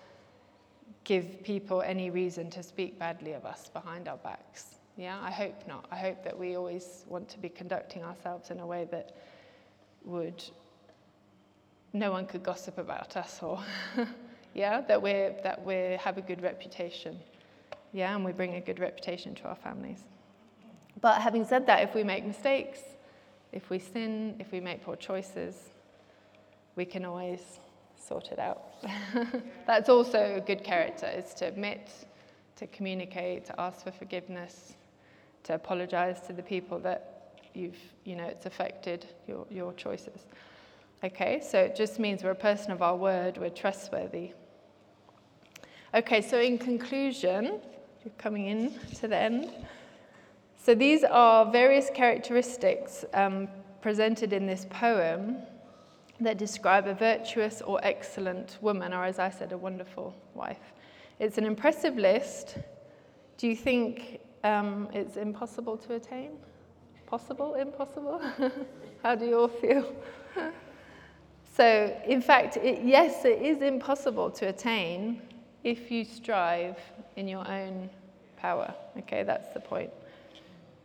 give 1.05 1.43
people 1.43 1.83
any 1.83 2.11
reason 2.11 2.51
to 2.51 2.63
speak 2.63 2.99
badly 2.99 3.33
of 3.33 3.45
us 3.45 3.69
behind 3.73 4.09
our 4.09 4.19
backs? 4.19 4.77
Yeah, 4.97 5.19
I 5.23 5.31
hope 5.31 5.67
not. 5.67 5.87
I 5.91 5.97
hope 5.97 6.23
that 6.25 6.39
we 6.39 6.57
always 6.57 7.05
want 7.09 7.29
to 7.31 7.39
be 7.39 7.49
conducting 7.49 8.03
ourselves 8.03 8.51
in 8.51 8.61
a 8.61 8.67
way 8.67 8.87
that 8.91 9.17
would, 10.05 10.43
no 11.93 12.13
one 12.13 12.27
could 12.27 12.43
gossip 12.43 12.79
about 12.79 13.17
us 13.17 13.41
or 13.43 13.61
yeah, 14.55 14.81
that 14.83 15.01
we 15.01 15.13
that 15.43 15.65
we 15.65 15.97
have 15.99 16.19
a 16.19 16.23
good 16.23 16.43
reputation, 16.43 17.19
yeah, 17.93 18.15
and 18.15 18.25
we 18.25 18.33
bring 18.33 18.55
a 18.57 18.61
good 18.61 18.79
reputation 18.79 19.35
to 19.37 19.45
our 19.45 19.57
families. 19.57 20.05
But 21.01 21.23
having 21.23 21.47
said 21.47 21.67
that, 21.67 21.83
if 21.83 21.95
we 21.95 22.05
make 22.05 22.27
mistakes, 22.27 22.81
if 23.53 23.71
we 23.71 23.79
sin, 23.79 24.37
if 24.39 24.51
we 24.51 24.61
make 24.61 24.83
poor 24.83 24.97
choices, 24.97 25.57
we 26.75 26.85
can 26.85 27.05
always 27.05 27.41
sort 27.97 28.33
it 28.33 28.39
out. 28.39 28.75
That's 29.67 29.89
also 29.89 30.37
a 30.37 30.41
good 30.41 30.65
character, 30.65 31.07
is 31.07 31.35
to 31.35 31.47
admit, 31.47 31.91
to 32.57 32.67
communicate, 32.69 33.45
to 33.47 33.61
ask 33.61 33.85
for 33.85 33.93
forgiveness, 33.93 34.75
to 35.45 35.55
apologize 35.55 36.21
to 36.27 36.33
the 36.33 36.43
people 36.43 36.79
that 36.81 37.41
you've, 37.55 37.79
you 38.05 38.17
know, 38.17 38.25
it's 38.25 38.47
affected 38.47 39.07
your, 39.29 39.47
your 39.51 39.73
choices. 39.75 40.27
Okay, 41.05 41.43
so 41.45 41.59
it 41.59 41.77
just 41.77 41.99
means 41.99 42.23
we're 42.23 42.31
a 42.31 42.35
person 42.35 42.73
of 42.73 42.81
our 42.81 42.97
word, 42.97 43.37
we're 43.37 43.51
trustworthy. 43.51 44.33
Okay, 45.95 46.23
so 46.23 46.41
in 46.41 46.59
conclusion, 46.59 47.61
you're 48.05 48.15
coming 48.19 48.47
in 48.47 48.79
to 48.97 49.09
the 49.09 49.17
end. 49.17 49.51
So 50.65 50.77
these 50.77 51.03
are 51.03 51.51
various 51.51 51.91
characteristics 51.93 53.05
um, 53.15 53.49
presented 53.81 54.33
in 54.33 54.47
this 54.47 54.65
poem 54.71 55.39
that 56.21 56.39
describe 56.39 56.87
a 56.87 56.95
virtuous 56.95 57.63
or 57.63 57.81
excellent 57.83 58.59
woman, 58.61 58.95
or 58.95 59.05
as 59.05 59.19
I 59.19 59.29
said, 59.29 59.51
a 59.51 59.59
wonderful 59.59 60.15
wife. 60.35 60.73
It's 61.19 61.37
an 61.37 61.47
impressive 61.47 61.97
list. 61.97 62.59
Do 63.39 63.49
you 63.49 63.57
think 63.57 64.21
um, 64.45 64.89
it's 64.93 65.17
impossible 65.17 65.77
to 65.79 65.95
attain? 65.95 66.31
Possible? 67.07 67.55
Impossible? 67.57 68.23
How 69.03 69.17
do 69.17 69.27
you 69.27 69.41
all 69.41 69.49
feel? 69.49 69.93
so, 71.57 72.01
in 72.07 72.23
fact, 72.23 72.57
it, 72.59 72.85
yes, 72.85 73.25
it 73.25 73.43
is 73.43 73.63
impossible 73.63 74.31
to 74.31 74.47
attain 74.47 75.23
if 75.65 75.91
you 75.91 76.05
strive 76.05 76.79
in 77.17 77.27
your 77.27 77.51
own 77.51 77.91
power. 78.37 78.73
Okay, 78.97 79.25
that's 79.25 79.53
the 79.55 79.61
point. 79.61 79.91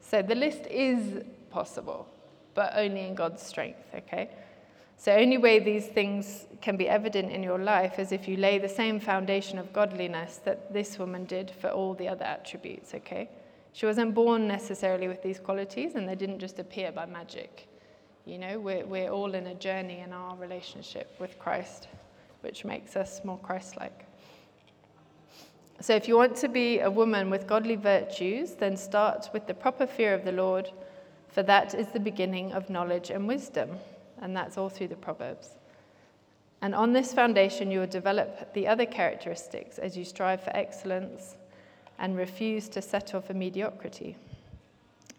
So 0.10 0.22
the 0.22 0.36
list 0.36 0.66
is 0.68 1.22
possible, 1.49 2.08
but 2.53 2.72
only 2.76 3.01
in 3.01 3.14
God's 3.14 3.43
strength, 3.43 3.84
okay? 3.93 4.30
So, 4.95 5.12
only 5.12 5.38
way 5.38 5.60
these 5.60 5.86
things 5.86 6.45
can 6.62 6.78
be 6.78 6.88
evident 6.88 7.32
in 7.32 7.43
your 7.43 7.60
life 7.60 7.99
is 7.99 8.12
if 8.12 8.28
you 8.28 8.38
lay 8.38 8.58
the 8.58 8.70
same 8.70 8.99
foundation 8.99 9.60
of 9.60 9.72
godliness 9.74 10.39
that 10.45 10.74
this 10.74 10.97
woman 10.97 11.26
did 11.26 11.51
for 11.51 11.70
all 11.70 11.93
the 11.93 12.08
other 12.08 12.26
attributes, 12.26 12.95
okay? 12.95 13.30
She 13.74 13.86
wasn't 13.86 14.16
born 14.16 14.47
necessarily 14.47 15.08
with 15.08 15.22
these 15.22 15.39
qualities, 15.39 15.93
and 15.95 16.08
they 16.08 16.16
didn't 16.16 16.39
just 16.39 16.58
appear 16.58 16.91
by 16.91 17.05
magic. 17.05 17.68
You 18.26 18.39
know, 18.39 18.60
we're, 18.60 18.86
we're 18.86 19.12
all 19.12 19.36
in 19.36 19.47
a 19.47 19.55
journey 19.55 19.99
in 19.99 20.14
our 20.14 20.36
relationship 20.38 21.16
with 21.20 21.38
Christ, 21.38 21.89
which 22.41 22.66
makes 22.66 22.95
us 22.95 23.22
more 23.24 23.38
Christ 23.39 23.78
like. 23.78 24.07
So, 25.80 25.94
if 25.94 26.08
you 26.08 26.18
want 26.18 26.36
to 26.38 26.48
be 26.48 26.80
a 26.80 26.90
woman 26.90 27.30
with 27.30 27.46
godly 27.46 27.76
virtues, 27.76 28.56
then 28.56 28.76
start 28.76 29.30
with 29.32 29.46
the 29.46 29.54
proper 29.54 29.86
fear 29.86 30.16
of 30.16 30.26
the 30.26 30.32
Lord, 30.32 30.72
for 31.28 31.44
that 31.44 31.76
is 31.76 31.88
the 31.88 32.00
beginning 32.00 32.52
of 32.52 32.70
knowledge 32.70 33.12
and 33.12 33.28
wisdom. 33.28 33.78
And 34.20 34.36
that's 34.36 34.58
all 34.58 34.70
through 34.70 34.88
the 34.88 34.96
Proverbs. 34.96 35.52
And 36.64 36.74
on 36.74 36.94
this 36.94 37.14
foundation, 37.14 37.70
you 37.70 37.80
will 37.80 37.88
develop 37.88 38.54
the 38.56 38.68
other 38.68 38.88
characteristics 38.88 39.78
as 39.78 39.96
you 39.96 40.04
strive 40.04 40.42
for 40.42 40.56
excellence 40.56 41.36
and 42.00 42.18
refuse 42.18 42.68
to 42.70 42.82
settle 42.82 43.22
for 43.22 43.36
mediocrity. 43.36 44.18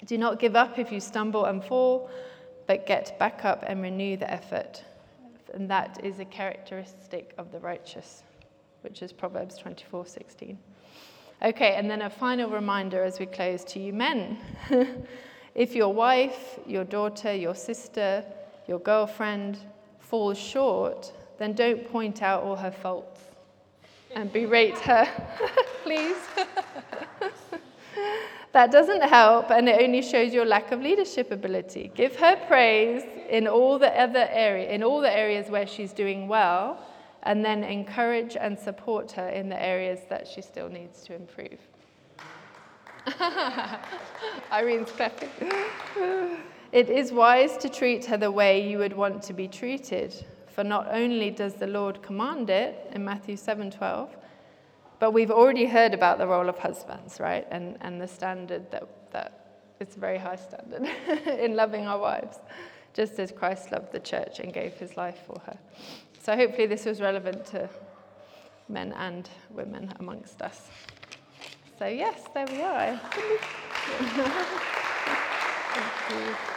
Do 0.07 0.19
not 0.19 0.41
give 0.41 0.57
up 0.57 0.77
if 0.79 0.91
you 0.91 0.99
stumble 0.99 1.45
and 1.45 1.63
fall, 1.63 2.11
but 2.67 2.85
get 2.85 3.17
back 3.21 3.45
up 3.45 3.63
and 3.67 3.81
renew 3.81 4.17
the 4.17 4.29
effort. 4.29 4.83
And 5.55 5.71
that 5.71 6.05
is 6.05 6.19
a 6.19 6.25
characteristic 6.25 7.33
of 7.39 7.53
the 7.53 7.61
righteous 7.61 8.25
which 8.89 9.03
is 9.03 9.13
Proverbs 9.13 9.59
24:16. 9.59 10.57
Okay, 11.43 11.75
and 11.75 11.91
then 11.91 12.03
a 12.03 12.11
final 12.11 12.51
reminder 12.51 13.05
as 13.05 13.19
we 13.19 13.27
close 13.27 13.63
to 13.65 13.79
you 13.79 13.93
men. 13.93 14.39
if 15.55 15.75
your 15.75 15.93
wife, 15.93 16.59
your 16.67 16.85
daughter, 16.85 17.33
your 17.33 17.55
sister, 17.55 18.25
your 18.67 18.79
girlfriend 18.79 19.59
falls 20.01 20.39
short, 20.39 21.13
then 21.39 21.53
don't 21.53 21.87
point 21.93 22.23
out 22.23 22.43
all 22.43 22.57
her 22.57 22.71
faults 22.71 23.21
and 24.15 24.33
berate 24.33 24.79
her, 24.79 25.07
please. 25.85 26.17
that 28.53 28.73
doesn't 28.73 29.03
help 29.03 29.51
and 29.51 29.69
it 29.69 29.83
only 29.83 30.01
shows 30.01 30.33
your 30.33 30.47
lack 30.47 30.73
of 30.73 30.81
leadership 30.81 31.31
ability. 31.31 31.93
Give 31.95 32.17
her 32.17 32.37
praise 32.49 33.03
in 33.29 33.47
all 33.47 33.79
the 33.79 33.93
other 34.01 34.27
area 34.33 34.71
in 34.71 34.83
all 34.83 35.03
the 35.03 35.15
areas 35.15 35.51
where 35.51 35.67
she's 35.67 35.93
doing 35.93 36.27
well 36.27 36.83
and 37.25 37.45
then 37.45 37.65
encourage 37.65 38.37
and 38.37 38.59
support 38.59 39.13
her 39.13 39.29
in 39.29 39.49
the 39.49 39.63
areas 39.63 40.01
that 40.09 40.27
she 40.27 40.41
still 40.41 40.69
needs 40.69 41.03
to 41.03 41.15
improve. 41.15 41.59
Irene's 44.51 44.91
clapping. 44.91 45.31
it 46.73 46.89
is 46.89 47.13
wise 47.13 47.57
to 47.59 47.69
treat 47.69 48.05
her 48.07 48.17
the 48.17 48.31
way 48.31 48.69
you 48.69 48.79
would 48.79 48.93
want 48.93 49.23
to 49.25 49.33
be 49.33 49.49
treated, 49.49 50.15
for 50.47 50.65
not 50.65 50.89
only 50.91 51.31
does 51.31 51.55
the 51.55 51.67
Lord 51.67 52.03
command 52.03 52.51
it 52.51 52.91
in 52.93 53.05
Matthew 53.05 53.37
7:12, 53.37 54.11
but 54.99 55.13
we've 55.13 55.31
already 55.31 55.67
heard 55.67 55.95
about 55.95 56.19
the 56.19 56.27
role 56.27 56.49
of 56.49 56.59
husbands, 56.59 57.21
right? 57.21 57.47
And, 57.51 57.77
and 57.81 58.01
the 58.01 58.09
standard 58.09 58.71
that, 58.73 58.89
that 59.13 59.63
it's 59.81 59.97
a 59.97 60.01
very 60.01 60.19
high 60.19 60.37
standard 60.37 60.89
in 61.41 61.55
loving 61.55 61.87
our 61.87 61.99
wives, 61.99 62.39
just 62.95 63.19
as 63.21 63.31
Christ 63.31 63.71
loved 63.71 63.93
the 63.93 64.01
church 64.01 64.41
and 64.41 64.53
gave 64.53 64.75
his 64.75 64.97
life 64.97 65.19
for 65.27 65.41
her. 65.47 65.59
So 66.29 66.37
hopefully 66.37 66.67
this 66.67 66.85
was 66.85 67.01
relevant 67.01 67.47
to 67.53 67.71
men 68.69 68.93
and 68.99 69.31
women 69.49 69.95
amongst 69.99 70.43
us. 70.43 70.69
So 71.79 71.87
yes, 71.87 72.21
there 72.35 72.45
we 72.45 72.61
are. 72.61 73.01
Thank 76.11 76.29
you. 76.29 76.55